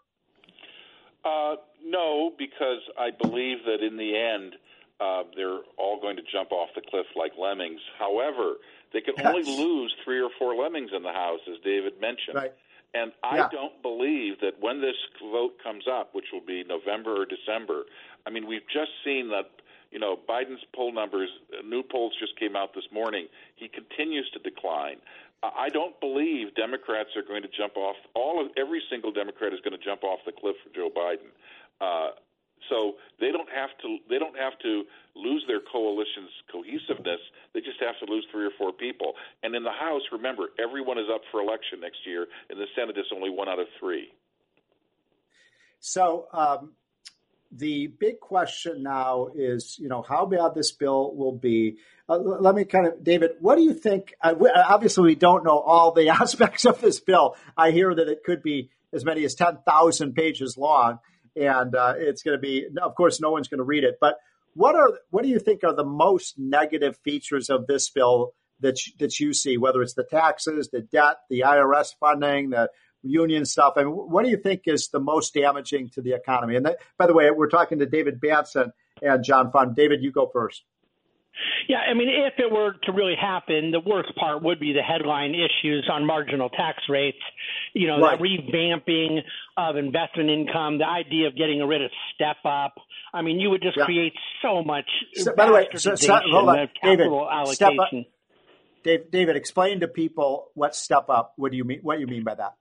Uh, 1.24 1.56
no, 1.86 2.32
because 2.38 2.82
I 2.98 3.10
believe 3.12 3.60
that 3.66 3.86
in 3.86 3.98
the 3.98 4.18
end, 4.18 4.56
uh, 5.00 5.24
they're 5.36 5.60
all 5.78 6.00
going 6.02 6.16
to 6.18 6.24
jump 6.32 6.52
off 6.52 6.70
the 6.76 6.82
cliff 6.90 7.06
like 7.16 7.32
lemmings. 7.38 7.80
However, 8.00 8.56
they 8.94 9.02
can 9.02 9.16
only 9.26 9.44
lose 9.44 9.94
three 10.04 10.22
or 10.22 10.30
four 10.38 10.56
lemmings 10.56 10.92
in 10.96 11.04
the 11.04 11.12
House, 11.12 11.40
as 11.50 11.58
David 11.64 12.00
mentioned. 12.00 12.36
Right. 12.36 12.54
And 12.94 13.12
I 13.24 13.38
yeah. 13.38 13.50
don't 13.52 13.82
believe 13.82 14.40
that 14.42 14.62
when 14.62 14.80
this 14.80 14.96
vote 15.20 15.54
comes 15.64 15.86
up, 15.92 16.14
which 16.14 16.26
will 16.32 16.46
be 16.46 16.64
November 16.64 17.24
or 17.24 17.26
December, 17.26 17.86
I 18.28 18.30
mean, 18.30 18.46
we've 18.46 18.68
just 18.72 18.92
seen 19.04 19.30
that, 19.30 19.50
you 19.92 19.98
know, 19.98 20.16
Biden's 20.30 20.64
poll 20.76 20.94
numbers, 20.94 21.30
new 21.66 21.82
polls 21.82 22.14
just 22.20 22.38
came 22.40 22.56
out 22.56 22.76
this 22.76 22.86
morning. 22.94 23.28
He 23.56 23.68
continues 23.68 24.30
to 24.34 24.40
decline. 24.40 24.98
I 25.42 25.70
don't 25.70 26.00
believe 26.00 26.56
Democrats 26.56 27.10
are 27.18 27.24
going 27.24 27.42
to 27.42 27.50
jump 27.50 27.76
off. 27.76 27.96
All 28.14 28.40
of 28.40 28.52
every 28.56 28.82
single 28.90 29.12
Democrat 29.12 29.54
is 29.54 29.60
going 29.60 29.78
to 29.78 29.84
jump 29.84 30.04
off 30.04 30.20
the 30.26 30.32
cliff 30.32 30.56
for 30.64 30.74
Joe 30.74 30.90
Biden. 30.96 31.34
Uh, 31.82 32.12
so 32.70 32.94
they 33.20 33.32
don't 33.32 33.50
have 33.50 33.70
to 33.82 33.98
they 34.10 34.20
don't 34.20 34.38
have 34.38 34.58
to 34.60 34.84
lose 35.16 35.44
their 35.48 35.60
coalition's 35.60 36.32
cohesiveness. 36.52 37.20
They 37.54 37.62
just 37.62 37.80
have 37.82 37.96
to 38.06 38.12
lose 38.12 38.26
three 38.32 38.46
or 38.46 38.52
four 38.58 38.72
people. 38.72 39.14
And 39.44 39.56
in 39.56 39.64
the 39.64 39.72
House, 39.72 40.02
remember, 40.12 40.50
everyone 40.60 40.98
is 40.98 41.06
up 41.14 41.22
for 41.32 41.42
election 41.42 41.82
next 41.82 42.06
year. 42.06 42.28
In 42.50 42.58
the 42.58 42.66
Senate, 42.76 42.98
it's 42.98 43.10
only 43.14 43.30
one 43.30 43.50
out 43.50 43.60
of 43.60 43.68
three. 43.80 44.12
So 45.80 46.28
um, 46.32 46.74
the 47.52 47.88
big 47.88 48.20
question 48.20 48.84
now 48.84 49.28
is, 49.36 49.78
you 49.80 49.90
know, 49.90 50.02
how 50.02 50.26
bad 50.26 50.56
this 50.56 50.72
bill 50.72 51.14
will 51.16 51.36
be. 51.36 51.78
Uh, 52.10 52.18
let 52.18 52.56
me 52.56 52.66
kind 52.66 52.88
of, 52.88 53.04
David, 53.04 53.32
what 53.40 53.56
do 53.56 53.64
you 53.64 53.74
think? 53.74 54.14
Uh, 54.22 54.34
we, 54.38 54.50
obviously, 54.50 55.04
we 55.04 55.16
don't 55.16 55.44
know 55.44 55.60
all 55.60 55.92
the 55.92 56.10
aspects 56.22 56.66
of 56.66 56.82
this 56.82 57.00
bill. 57.00 57.36
I 57.58 57.72
hear 57.72 57.94
that 57.94 58.08
it 58.08 58.24
could 58.24 58.42
be 58.42 58.70
as 58.92 59.06
many 59.06 59.24
as 59.26 59.36
10,000 59.36 60.14
pages 60.14 60.58
long 60.58 61.00
and 61.36 61.76
uh, 61.76 61.94
it's 61.98 62.24
going 62.24 62.38
to 62.38 62.42
be, 62.42 62.68
of 62.82 62.96
course, 62.96 63.22
no 63.22 63.32
one's 63.32 63.48
going 63.48 63.60
to 63.60 63.64
read 63.64 63.84
it. 63.84 63.98
But 64.00 64.18
what 64.54 64.76
are 64.76 65.00
what 65.10 65.24
do 65.24 65.30
you 65.30 65.40
think 65.40 65.64
are 65.64 65.76
the 65.76 65.86
most 65.86 66.38
negative 66.38 66.98
features 67.04 67.50
of 67.50 67.68
this 67.68 67.90
bill 67.90 68.34
that 68.60 68.86
you, 68.86 68.94
that 69.00 69.20
you 69.20 69.34
see? 69.34 69.58
Whether 69.58 69.82
it's 69.82 69.96
the 69.96 70.04
taxes, 70.04 70.70
the 70.72 70.82
debt, 70.82 71.18
the 71.30 71.42
IRS 71.42 71.94
funding, 72.00 72.52
the 72.52 72.70
union 73.04 73.46
stuff. 73.46 73.74
I 73.76 73.84
mean, 73.84 73.94
what 73.94 74.24
do 74.24 74.32
you 74.32 74.38
think 74.38 74.62
is 74.66 74.90
the 74.90 75.00
most 75.00 75.34
damaging 75.34 75.90
to 75.92 76.02
the 76.02 76.14
economy? 76.14 76.56
And 76.56 76.66
that, 76.66 76.78
by 76.98 77.08
the 77.08 77.14
way, 77.14 77.30
we're 77.32 77.50
talking 77.50 77.80
to 77.80 77.86
David 77.86 78.20
Bahnsen 78.20 78.72
and 79.02 79.24
John 79.24 79.52
Fund. 79.52 79.76
David, 79.76 80.02
you 80.02 80.12
go 80.12 80.30
first. 80.32 80.64
Yeah, 81.68 81.78
I 81.78 81.94
mean, 81.94 82.10
if 82.10 82.34
it 82.38 82.52
were 82.52 82.74
to 82.84 82.92
really 82.92 83.16
happen, 83.20 83.72
the 83.72 83.80
worst 83.80 84.16
part 84.16 84.44
would 84.44 84.60
be 84.60 84.74
the 84.74 84.82
headline 84.82 85.34
issues 85.34 85.90
on 85.92 86.06
marginal 86.06 86.50
tax 86.50 86.84
rates. 86.90 87.18
You 87.74 87.88
know, 87.88 88.00
right. 88.00 88.20
the 88.20 88.24
revamping 88.24 89.20
of 89.58 89.76
investment 89.76 90.30
income, 90.30 90.78
the 90.78 90.88
idea 90.88 91.28
of 91.28 91.36
getting 91.36 91.60
rid 91.66 91.82
of 91.82 91.92
step 92.14 92.38
up. 92.46 92.76
I 93.14 93.22
mean, 93.22 93.40
you 93.40 93.50
would 93.50 93.62
just 93.62 93.78
yeah. 93.78 93.86
create 93.86 94.14
so 94.42 94.64
much. 94.64 94.90
So, 95.16 95.34
by 95.36 95.48
the 95.48 95.54
way, 95.54 95.68
so, 95.76 95.96
so, 95.96 96.20
hold 96.32 96.50
on, 96.50 96.70
David. 96.84 97.08
Allocation. 97.08 97.56
Step 97.56 97.74
up. 97.80 97.90
Dave, 98.84 99.12
David, 99.12 99.36
explain 99.36 99.80
to 99.80 99.88
people 99.88 100.52
what 100.56 100.76
step 100.76 101.10
up. 101.10 101.34
What 101.38 101.52
do 101.52 101.58
you 101.58 101.64
mean? 101.64 101.80
What 101.82 101.96
do 101.96 102.02
you 102.02 102.08
mean 102.08 102.24
by 102.24 102.36
that? 102.36 102.56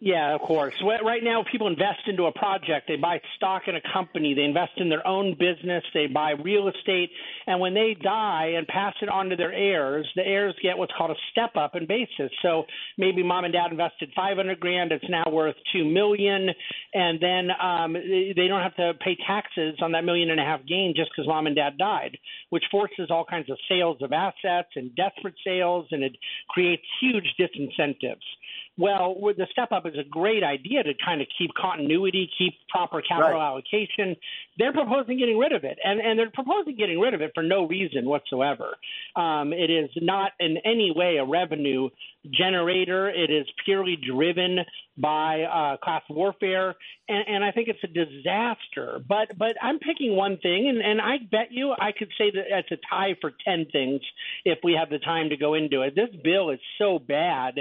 Yeah, 0.00 0.32
of 0.32 0.42
course. 0.42 0.74
Right 0.84 1.24
now, 1.24 1.44
people 1.50 1.66
invest 1.66 2.06
into 2.06 2.26
a 2.26 2.32
project. 2.32 2.86
They 2.86 2.94
buy 2.94 3.20
stock 3.34 3.62
in 3.66 3.74
a 3.74 3.80
company. 3.92 4.32
They 4.32 4.44
invest 4.44 4.72
in 4.76 4.88
their 4.88 5.04
own 5.04 5.32
business. 5.36 5.82
They 5.92 6.06
buy 6.06 6.32
real 6.32 6.68
estate. 6.68 7.10
And 7.48 7.58
when 7.58 7.74
they 7.74 7.96
die 8.00 8.52
and 8.56 8.64
pass 8.68 8.94
it 9.02 9.08
on 9.08 9.28
to 9.30 9.36
their 9.36 9.52
heirs, 9.52 10.06
the 10.14 10.24
heirs 10.24 10.54
get 10.62 10.78
what's 10.78 10.92
called 10.96 11.10
a 11.10 11.16
step 11.32 11.56
up 11.56 11.74
in 11.74 11.88
basis. 11.88 12.30
So 12.42 12.66
maybe 12.96 13.24
mom 13.24 13.42
and 13.42 13.52
dad 13.52 13.72
invested 13.72 14.12
500 14.14 14.60
grand. 14.60 14.92
It's 14.92 15.04
now 15.08 15.24
worth 15.32 15.56
2 15.72 15.84
million. 15.84 16.48
And 16.94 17.18
then 17.20 17.48
um, 17.60 17.94
they 17.94 18.46
don't 18.46 18.62
have 18.62 18.76
to 18.76 18.92
pay 19.04 19.16
taxes 19.26 19.78
on 19.82 19.90
that 19.92 20.04
million 20.04 20.30
and 20.30 20.38
a 20.38 20.44
half 20.44 20.60
gain 20.64 20.94
just 20.96 21.10
because 21.10 21.26
mom 21.26 21.48
and 21.48 21.56
dad 21.56 21.76
died, 21.76 22.16
which 22.50 22.64
forces 22.70 23.08
all 23.10 23.24
kinds 23.24 23.50
of 23.50 23.58
sales 23.68 23.98
of 24.02 24.12
assets 24.12 24.68
and 24.76 24.94
desperate 24.94 25.34
sales. 25.44 25.88
And 25.90 26.04
it 26.04 26.16
creates 26.50 26.84
huge 27.00 27.34
disincentives. 27.36 28.22
Well, 28.78 29.16
the 29.36 29.46
step 29.50 29.72
up 29.72 29.86
is 29.86 29.94
a 29.98 30.08
great 30.08 30.44
idea 30.44 30.84
to 30.84 30.92
kind 31.04 31.20
of 31.20 31.26
keep 31.36 31.50
continuity, 31.60 32.30
keep 32.38 32.54
proper 32.68 33.02
capital 33.02 33.32
right. 33.32 33.48
allocation. 33.48 34.14
They're 34.56 34.72
proposing 34.72 35.18
getting 35.18 35.36
rid 35.36 35.52
of 35.52 35.64
it, 35.64 35.78
and, 35.82 36.00
and 36.00 36.16
they're 36.16 36.30
proposing 36.30 36.76
getting 36.76 37.00
rid 37.00 37.12
of 37.12 37.20
it 37.20 37.32
for 37.34 37.42
no 37.42 37.66
reason 37.66 38.04
whatsoever. 38.04 38.76
Um, 39.16 39.52
it 39.52 39.68
is 39.68 39.90
not 39.96 40.32
in 40.38 40.58
any 40.64 40.92
way 40.94 41.16
a 41.16 41.24
revenue 41.24 41.88
generator. 42.32 43.08
It 43.08 43.30
is 43.30 43.46
purely 43.64 43.96
driven 43.96 44.58
by 44.96 45.42
uh, 45.42 45.76
class 45.76 46.02
warfare, 46.10 46.74
and, 47.08 47.24
and 47.28 47.44
I 47.44 47.52
think 47.52 47.68
it's 47.68 47.82
a 47.84 47.86
disaster. 47.86 49.00
But 49.06 49.38
but 49.38 49.54
I'm 49.62 49.78
picking 49.78 50.16
one 50.16 50.38
thing, 50.38 50.68
and, 50.68 50.80
and 50.80 51.00
I 51.00 51.18
bet 51.30 51.48
you 51.50 51.72
I 51.72 51.92
could 51.96 52.08
say 52.18 52.30
that 52.30 52.44
it's 52.50 52.70
a 52.72 52.78
tie 52.90 53.16
for 53.20 53.32
ten 53.44 53.66
things 53.70 54.00
if 54.44 54.58
we 54.64 54.74
have 54.74 54.90
the 54.90 54.98
time 54.98 55.30
to 55.30 55.36
go 55.36 55.54
into 55.54 55.82
it. 55.82 55.94
This 55.94 56.10
bill 56.22 56.50
is 56.50 56.60
so 56.78 56.98
bad 56.98 57.54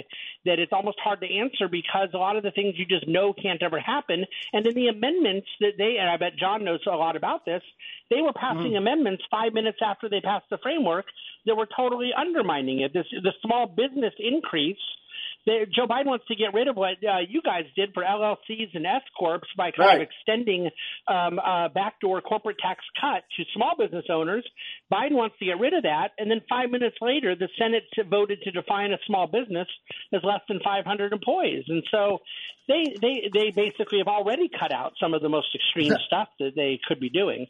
that 0.46 0.60
it's 0.60 0.74
almost 0.74 1.00
hard 1.04 1.22
to 1.22 1.28
answer 1.28 1.68
because 1.70 2.10
a 2.14 2.18
lot 2.18 2.38
of 2.38 2.44
the 2.44 2.52
things 2.52 2.76
you 2.78 2.86
just 2.86 3.08
know 3.08 3.34
can't 3.34 3.62
ever 3.62 3.80
happen, 3.80 4.26
and 4.54 4.66
then 4.66 4.74
the 4.74 4.88
amendments 4.88 5.48
that 5.60 5.74
they 5.78 5.98
and 6.00 6.10
I 6.10 6.18
bet 6.18 6.38
John 6.40 6.64
knows 6.64 6.80
a 6.88 6.96
lot 6.96 7.16
about 7.16 7.46
this. 7.46 7.62
They 8.10 8.22
were 8.22 8.34
passing 8.34 8.72
mm. 8.72 8.78
amendments 8.78 9.24
five 9.30 9.54
minutes 9.54 9.80
after 9.84 10.10
they 10.10 10.22
passed 10.22 10.46
the 10.50 10.58
framework 10.58 11.06
that 11.48 11.56
were 11.56 11.68
totally 11.76 12.12
undermining 12.16 12.82
it. 12.82 12.94
This 12.94 13.06
the 13.12 13.34
small 13.42 13.68
business 13.68 14.14
increase 14.20 14.78
Joe 15.48 15.88
Biden 15.88 16.08
wants 16.08 16.26
to 16.28 16.36
get 16.36 16.54
rid 16.54 16.68
of 16.68 16.76
what 16.76 16.98
uh, 17.04 17.20
you 17.28 17.42
guys 17.42 17.64
did 17.76 17.94
for 17.94 18.04
LLCs 18.04 18.74
and 18.74 18.86
S 18.86 19.02
corps 19.18 19.40
by 19.56 19.72
kind 19.72 19.88
right. 19.88 20.02
of 20.02 20.08
extending 20.08 20.70
um, 21.08 21.40
a 21.40 21.70
backdoor 21.74 22.22
corporate 22.22 22.58
tax 22.60 22.84
cut 23.00 23.24
to 23.38 23.44
small 23.56 23.76
business 23.78 24.06
owners. 24.10 24.46
Biden 24.92 25.14
wants 25.14 25.36
to 25.40 25.46
get 25.46 25.60
rid 25.60 25.74
of 25.74 25.84
that, 25.84 26.12
and 26.18 26.30
then 26.30 26.42
five 26.50 26.70
minutes 26.70 26.98
later, 27.02 27.36
the 27.36 27.48
Senate 27.58 27.84
voted 28.10 28.42
to 28.44 28.52
define 28.52 28.92
a 28.92 28.98
small 29.06 29.28
business 29.28 29.68
as 30.14 30.22
less 30.24 30.42
than 30.50 30.60
500 30.64 31.14
employees, 31.14 31.64
and 31.68 31.84
so 31.92 32.20
they 32.68 32.96
they 33.02 33.30
they 33.34 33.52
basically 33.52 34.00
have 34.00 34.08
already 34.08 34.50
cut 34.50 34.74
out 34.74 34.94
some 35.00 35.14
of 35.14 35.22
the 35.22 35.30
most 35.30 35.48
extreme 35.56 35.94
stuff 36.08 36.28
that 36.40 36.56
they 36.56 36.80
could 36.88 37.00
be 37.00 37.10
doing. 37.10 37.48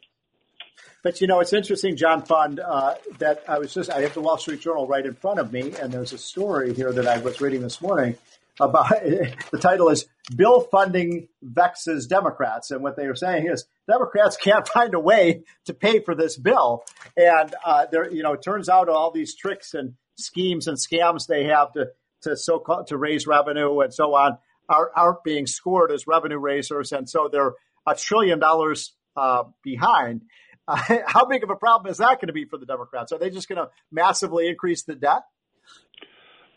But 1.02 1.20
you 1.20 1.26
know, 1.26 1.40
it's 1.40 1.52
interesting, 1.52 1.96
John 1.96 2.22
Fund, 2.22 2.60
uh, 2.60 2.94
that 3.18 3.44
I 3.48 3.58
was 3.58 3.72
just, 3.72 3.90
I 3.90 4.00
have 4.02 4.14
the 4.14 4.20
Wall 4.20 4.38
Street 4.38 4.60
Journal 4.60 4.86
right 4.86 5.04
in 5.04 5.14
front 5.14 5.38
of 5.38 5.52
me, 5.52 5.72
and 5.80 5.92
there's 5.92 6.12
a 6.12 6.18
story 6.18 6.74
here 6.74 6.92
that 6.92 7.06
I 7.06 7.18
was 7.18 7.40
reading 7.40 7.62
this 7.62 7.80
morning 7.80 8.16
about 8.60 8.88
the 8.90 9.58
title 9.60 9.88
is 9.88 10.06
Bill 10.34 10.60
Funding 10.60 11.28
Vexes 11.42 12.06
Democrats. 12.06 12.70
And 12.70 12.82
what 12.82 12.96
they 12.96 13.04
are 13.04 13.14
saying 13.14 13.48
is 13.48 13.64
Democrats 13.88 14.36
can't 14.36 14.66
find 14.74 14.94
a 14.94 15.00
way 15.00 15.44
to 15.66 15.74
pay 15.74 16.00
for 16.00 16.14
this 16.14 16.36
bill. 16.36 16.84
And 17.16 17.54
uh, 17.64 17.86
there, 17.90 18.10
you 18.10 18.22
know, 18.22 18.34
it 18.34 18.42
turns 18.42 18.68
out 18.68 18.88
all 18.88 19.10
these 19.10 19.34
tricks 19.34 19.74
and 19.74 19.94
schemes 20.16 20.66
and 20.66 20.76
scams 20.76 21.26
they 21.26 21.44
have 21.44 21.72
to, 21.72 21.88
to 22.22 22.36
so 22.36 22.64
to 22.86 22.96
raise 22.96 23.26
revenue 23.26 23.80
and 23.80 23.94
so 23.94 24.14
on 24.14 24.38
are, 24.68 24.90
aren't 24.94 25.24
being 25.24 25.46
scored 25.46 25.92
as 25.92 26.06
revenue 26.06 26.38
raisers. 26.38 26.92
And 26.92 27.08
so 27.08 27.28
they're 27.30 27.54
a 27.86 27.94
trillion 27.94 28.38
dollars 28.38 28.92
uh, 29.16 29.44
behind. 29.62 30.22
Uh, 30.68 30.76
how 31.06 31.24
big 31.24 31.42
of 31.42 31.50
a 31.50 31.56
problem 31.56 31.90
is 31.90 31.98
that 31.98 32.20
going 32.20 32.28
to 32.28 32.32
be 32.32 32.44
for 32.44 32.58
the 32.58 32.66
Democrats? 32.66 33.10
Are 33.10 33.18
they 33.18 33.30
just 33.30 33.48
going 33.48 33.56
to 33.56 33.70
massively 33.90 34.46
increase 34.48 34.82
the 34.82 34.94
debt? 34.94 35.22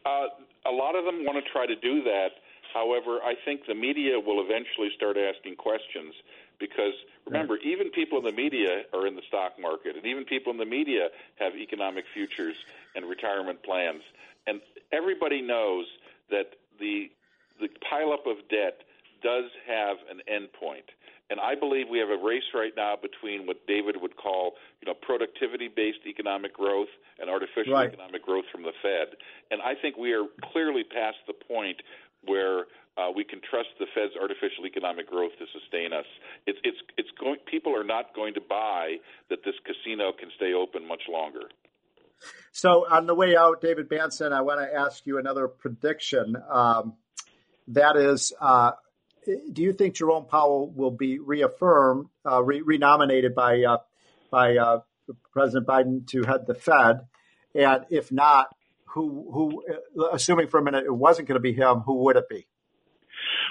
Uh, 0.05 0.27
a 0.65 0.71
lot 0.71 0.95
of 0.95 1.05
them 1.05 1.25
want 1.25 1.43
to 1.43 1.51
try 1.51 1.65
to 1.65 1.75
do 1.75 2.03
that. 2.03 2.29
However, 2.73 3.19
I 3.23 3.33
think 3.43 3.61
the 3.67 3.75
media 3.75 4.19
will 4.19 4.41
eventually 4.41 4.89
start 4.95 5.17
asking 5.17 5.55
questions 5.55 6.13
because 6.59 6.93
remember, 7.25 7.55
right. 7.55 7.65
even 7.65 7.89
people 7.89 8.19
in 8.19 8.23
the 8.23 8.31
media 8.31 8.83
are 8.93 9.07
in 9.07 9.15
the 9.15 9.23
stock 9.27 9.53
market, 9.59 9.95
and 9.95 10.05
even 10.05 10.25
people 10.25 10.51
in 10.51 10.57
the 10.57 10.65
media 10.65 11.09
have 11.39 11.55
economic 11.55 12.05
futures 12.13 12.55
and 12.95 13.09
retirement 13.09 13.63
plans. 13.63 14.03
And 14.47 14.61
everybody 14.91 15.41
knows 15.41 15.85
that 16.29 16.53
the 16.79 17.11
the 17.59 17.67
pileup 17.91 18.25
of 18.25 18.37
debt 18.49 18.81
does 19.21 19.45
have 19.67 19.97
an 20.09 20.21
endpoint. 20.31 20.89
And 21.31 21.39
I 21.39 21.55
believe 21.55 21.87
we 21.89 21.99
have 22.03 22.11
a 22.11 22.21
race 22.21 22.51
right 22.53 22.75
now 22.75 22.99
between 22.99 23.47
what 23.47 23.65
David 23.65 23.95
would 24.03 24.17
call, 24.17 24.59
you 24.81 24.91
know, 24.91 24.93
productivity-based 24.93 26.03
economic 26.05 26.53
growth 26.53 26.91
and 27.19 27.29
artificial 27.29 27.71
right. 27.73 27.87
economic 27.87 28.21
growth 28.21 28.43
from 28.51 28.63
the 28.63 28.75
Fed. 28.83 29.15
And 29.49 29.61
I 29.61 29.79
think 29.81 29.95
we 29.95 30.11
are 30.11 30.27
clearly 30.51 30.83
past 30.83 31.23
the 31.27 31.33
point 31.33 31.79
where 32.27 32.67
uh, 32.97 33.09
we 33.15 33.23
can 33.23 33.39
trust 33.49 33.69
the 33.79 33.87
Fed's 33.95 34.13
artificial 34.19 34.67
economic 34.67 35.07
growth 35.07 35.31
to 35.39 35.45
sustain 35.57 35.93
us. 35.93 36.05
It's 36.45 36.59
it's 36.63 36.77
it's 36.97 37.09
going. 37.17 37.37
People 37.49 37.73
are 37.79 37.85
not 37.85 38.13
going 38.13 38.33
to 38.33 38.41
buy 38.41 38.97
that 39.29 39.39
this 39.45 39.55
casino 39.63 40.11
can 40.11 40.29
stay 40.35 40.53
open 40.53 40.85
much 40.85 41.03
longer. 41.09 41.47
So 42.51 42.85
on 42.91 43.07
the 43.07 43.15
way 43.15 43.37
out, 43.37 43.61
David 43.61 43.89
Bahnsen, 43.89 44.33
I 44.33 44.41
want 44.41 44.59
to 44.59 44.75
ask 44.75 45.07
you 45.07 45.17
another 45.17 45.47
prediction. 45.47 46.35
Um, 46.49 46.93
that 47.69 47.95
is, 47.95 48.33
uh, 48.39 48.71
do 49.25 49.61
you 49.61 49.73
think 49.73 49.95
Jerome 49.95 50.25
Powell 50.25 50.71
will 50.71 50.91
be 50.91 51.19
reaffirmed, 51.19 52.07
uh, 52.25 52.43
re- 52.43 52.61
renominated 52.61 53.35
by 53.35 53.63
uh, 53.63 53.77
by 54.29 54.57
uh, 54.57 54.79
President 55.31 55.67
Biden 55.67 56.07
to 56.07 56.23
head 56.23 56.47
the 56.47 56.55
Fed? 56.55 57.07
And 57.53 57.85
if 57.89 58.11
not, 58.11 58.55
who 58.85 59.29
who? 59.31 59.63
Uh, 60.01 60.09
assuming 60.11 60.47
for 60.47 60.59
a 60.59 60.63
minute 60.63 60.85
it 60.85 60.93
wasn't 60.93 61.27
going 61.27 61.35
to 61.35 61.41
be 61.41 61.53
him, 61.53 61.79
who 61.81 62.03
would 62.03 62.15
it 62.15 62.29
be? 62.29 62.47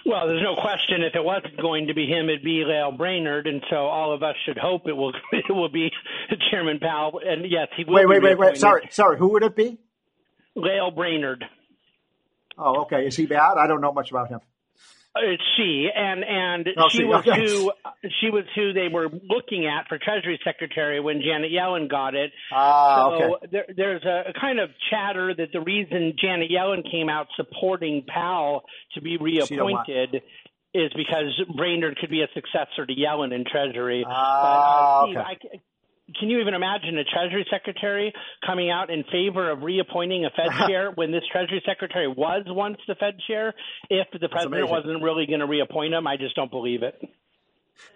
Well, 0.07 0.27
there's 0.27 0.43
no 0.43 0.55
question 0.61 1.03
if 1.03 1.15
it 1.15 1.23
wasn't 1.23 1.61
going 1.61 1.89
to 1.89 1.95
be 1.95 2.07
him, 2.07 2.29
it'd 2.29 2.43
be 2.43 2.65
Lael 2.67 2.93
Brainard, 2.93 3.47
and 3.47 3.63
so 3.69 3.77
all 3.77 4.15
of 4.15 4.23
us 4.23 4.35
should 4.47 4.57
hope 4.57 4.83
it 4.87 4.93
will 4.95 5.13
it 5.33 5.53
will 5.53 5.69
be 5.69 5.91
Chairman 6.51 6.79
Powell. 6.81 7.21
And 7.25 7.51
yes, 7.51 7.69
he 7.77 7.85
will. 7.85 7.95
Wait, 7.95 8.09
wait, 8.09 8.23
wait, 8.23 8.39
wait. 8.39 8.57
Sorry, 8.57 8.89
sorry. 8.91 9.19
Who 9.19 9.29
would 9.33 9.43
it 9.43 9.55
be? 9.55 9.79
Lael 10.57 10.91
Brainard. 10.91 11.45
Oh, 12.59 12.83
okay. 12.83 13.07
Is 13.07 13.17
he 13.17 13.27
bad? 13.27 13.57
I 13.57 13.67
don't 13.67 13.81
know 13.81 13.93
much 13.93 14.11
about 14.11 14.29
him. 14.29 14.41
It's 15.17 15.43
she, 15.57 15.89
and 15.93 16.23
and 16.25 16.69
oh, 16.79 16.89
she, 16.89 17.05
was 17.05 17.27
okay. 17.27 17.45
who 17.45 17.73
she 18.21 18.31
was 18.31 18.45
who 18.55 18.73
they 18.73 18.87
were 18.87 19.09
looking 19.29 19.67
at 19.67 19.89
for 19.89 19.99
Treasury 19.99 20.39
Secretary 20.45 21.01
when 21.01 21.21
Janet 21.21 21.51
Yellen 21.51 21.91
got 21.91 22.15
it. 22.15 22.31
Ah, 22.53 23.19
so 23.19 23.37
okay. 23.37 23.47
there, 23.51 23.65
there's 23.77 24.05
a, 24.05 24.31
a 24.31 24.41
kind 24.41 24.61
of 24.61 24.71
chatter 24.89 25.35
that 25.35 25.49
the 25.53 25.61
reason 25.61 26.15
Janet 26.23 26.49
Yellen 26.49 26.89
came 26.89 27.09
out 27.09 27.27
supporting 27.37 28.05
Powell 28.07 28.63
to 28.95 29.01
be 29.01 29.17
reappointed 29.17 30.23
is 30.73 30.93
because 30.95 31.43
Brainard 31.57 31.99
could 31.99 32.11
be 32.11 32.23
a 32.23 32.29
successor 32.33 32.87
to 32.87 32.95
Yellen 32.95 33.35
in 33.35 33.45
Treasury. 33.45 34.05
Ah, 34.07 35.03
but, 35.03 35.11
uh, 35.11 35.33
Steve, 35.35 35.49
okay. 35.49 35.49
I, 35.55 35.61
can 36.19 36.29
you 36.29 36.41
even 36.41 36.55
imagine 36.55 36.99
a 36.99 37.05
Treasury 37.05 37.47
Secretary 37.51 38.13
coming 38.45 38.71
out 38.71 38.91
in 38.91 39.05
favor 39.05 39.51
of 39.51 39.63
reappointing 39.63 40.25
a 40.25 40.31
Fed 40.31 40.67
chair 40.69 40.91
when 40.95 41.11
this 41.11 41.23
Treasury 41.31 41.63
Secretary 41.67 42.09
was 42.09 42.45
once 42.47 42.79
the 42.87 42.95
Fed 42.95 43.15
chair? 43.27 43.55
If 43.89 44.09
the 44.13 44.29
president 44.29 44.69
wasn't 44.69 45.03
really 45.03 45.27
going 45.27 45.41
to 45.41 45.47
reappoint 45.47 45.95
him, 45.95 46.07
I 46.07 46.17
just 46.17 46.35
don't 46.35 46.51
believe 46.51 46.83
it. 46.83 47.01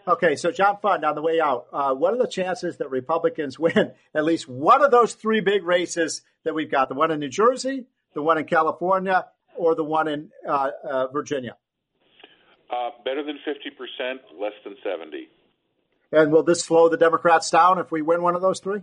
Okay, 0.09 0.35
so 0.37 0.51
John 0.51 0.79
Fund, 0.81 1.05
on 1.05 1.15
the 1.15 1.21
way 1.21 1.41
out, 1.41 1.67
uh, 1.73 1.95
what 1.95 2.15
are 2.15 2.19
the 2.19 2.27
chances 2.27 2.79
that 2.79 2.91
Republicans 2.91 3.59
win 3.59 3.93
at 4.15 4.25
least 4.25 4.49
one 4.49 4.83
of 4.83 4.91
those 4.91 5.15
three 5.15 5.41
big 5.41 5.65
races 5.65 6.23
that 6.45 6.55
we've 6.55 6.71
got? 6.71 6.89
The 6.89 6.95
one 6.95 7.11
in 7.11 7.21
New 7.21 7.29
Jersey, 7.29 7.87
the 8.15 8.23
one 8.23 8.39
in 8.39 8.45
California, 8.45 9.27
or 9.57 9.75
the 9.75 9.85
one 9.85 10.09
in 10.09 10.31
uh, 10.49 10.71
uh, 10.89 11.07
Virginia? 11.09 11.57
Uh, 12.71 12.91
better 13.05 13.23
than 13.23 13.39
50%, 13.47 14.15
less 14.41 14.53
than 14.65 14.75
70 14.83 15.29
and 16.15 16.33
will 16.33 16.43
this 16.43 16.63
slow 16.63 16.89
the 16.89 16.97
Democrats 16.97 17.51
down 17.51 17.79
if 17.79 17.91
we 17.91 18.03
win 18.03 18.23
one 18.23 18.35
of 18.35 18.43
those 18.43 18.61
three? 18.61 18.81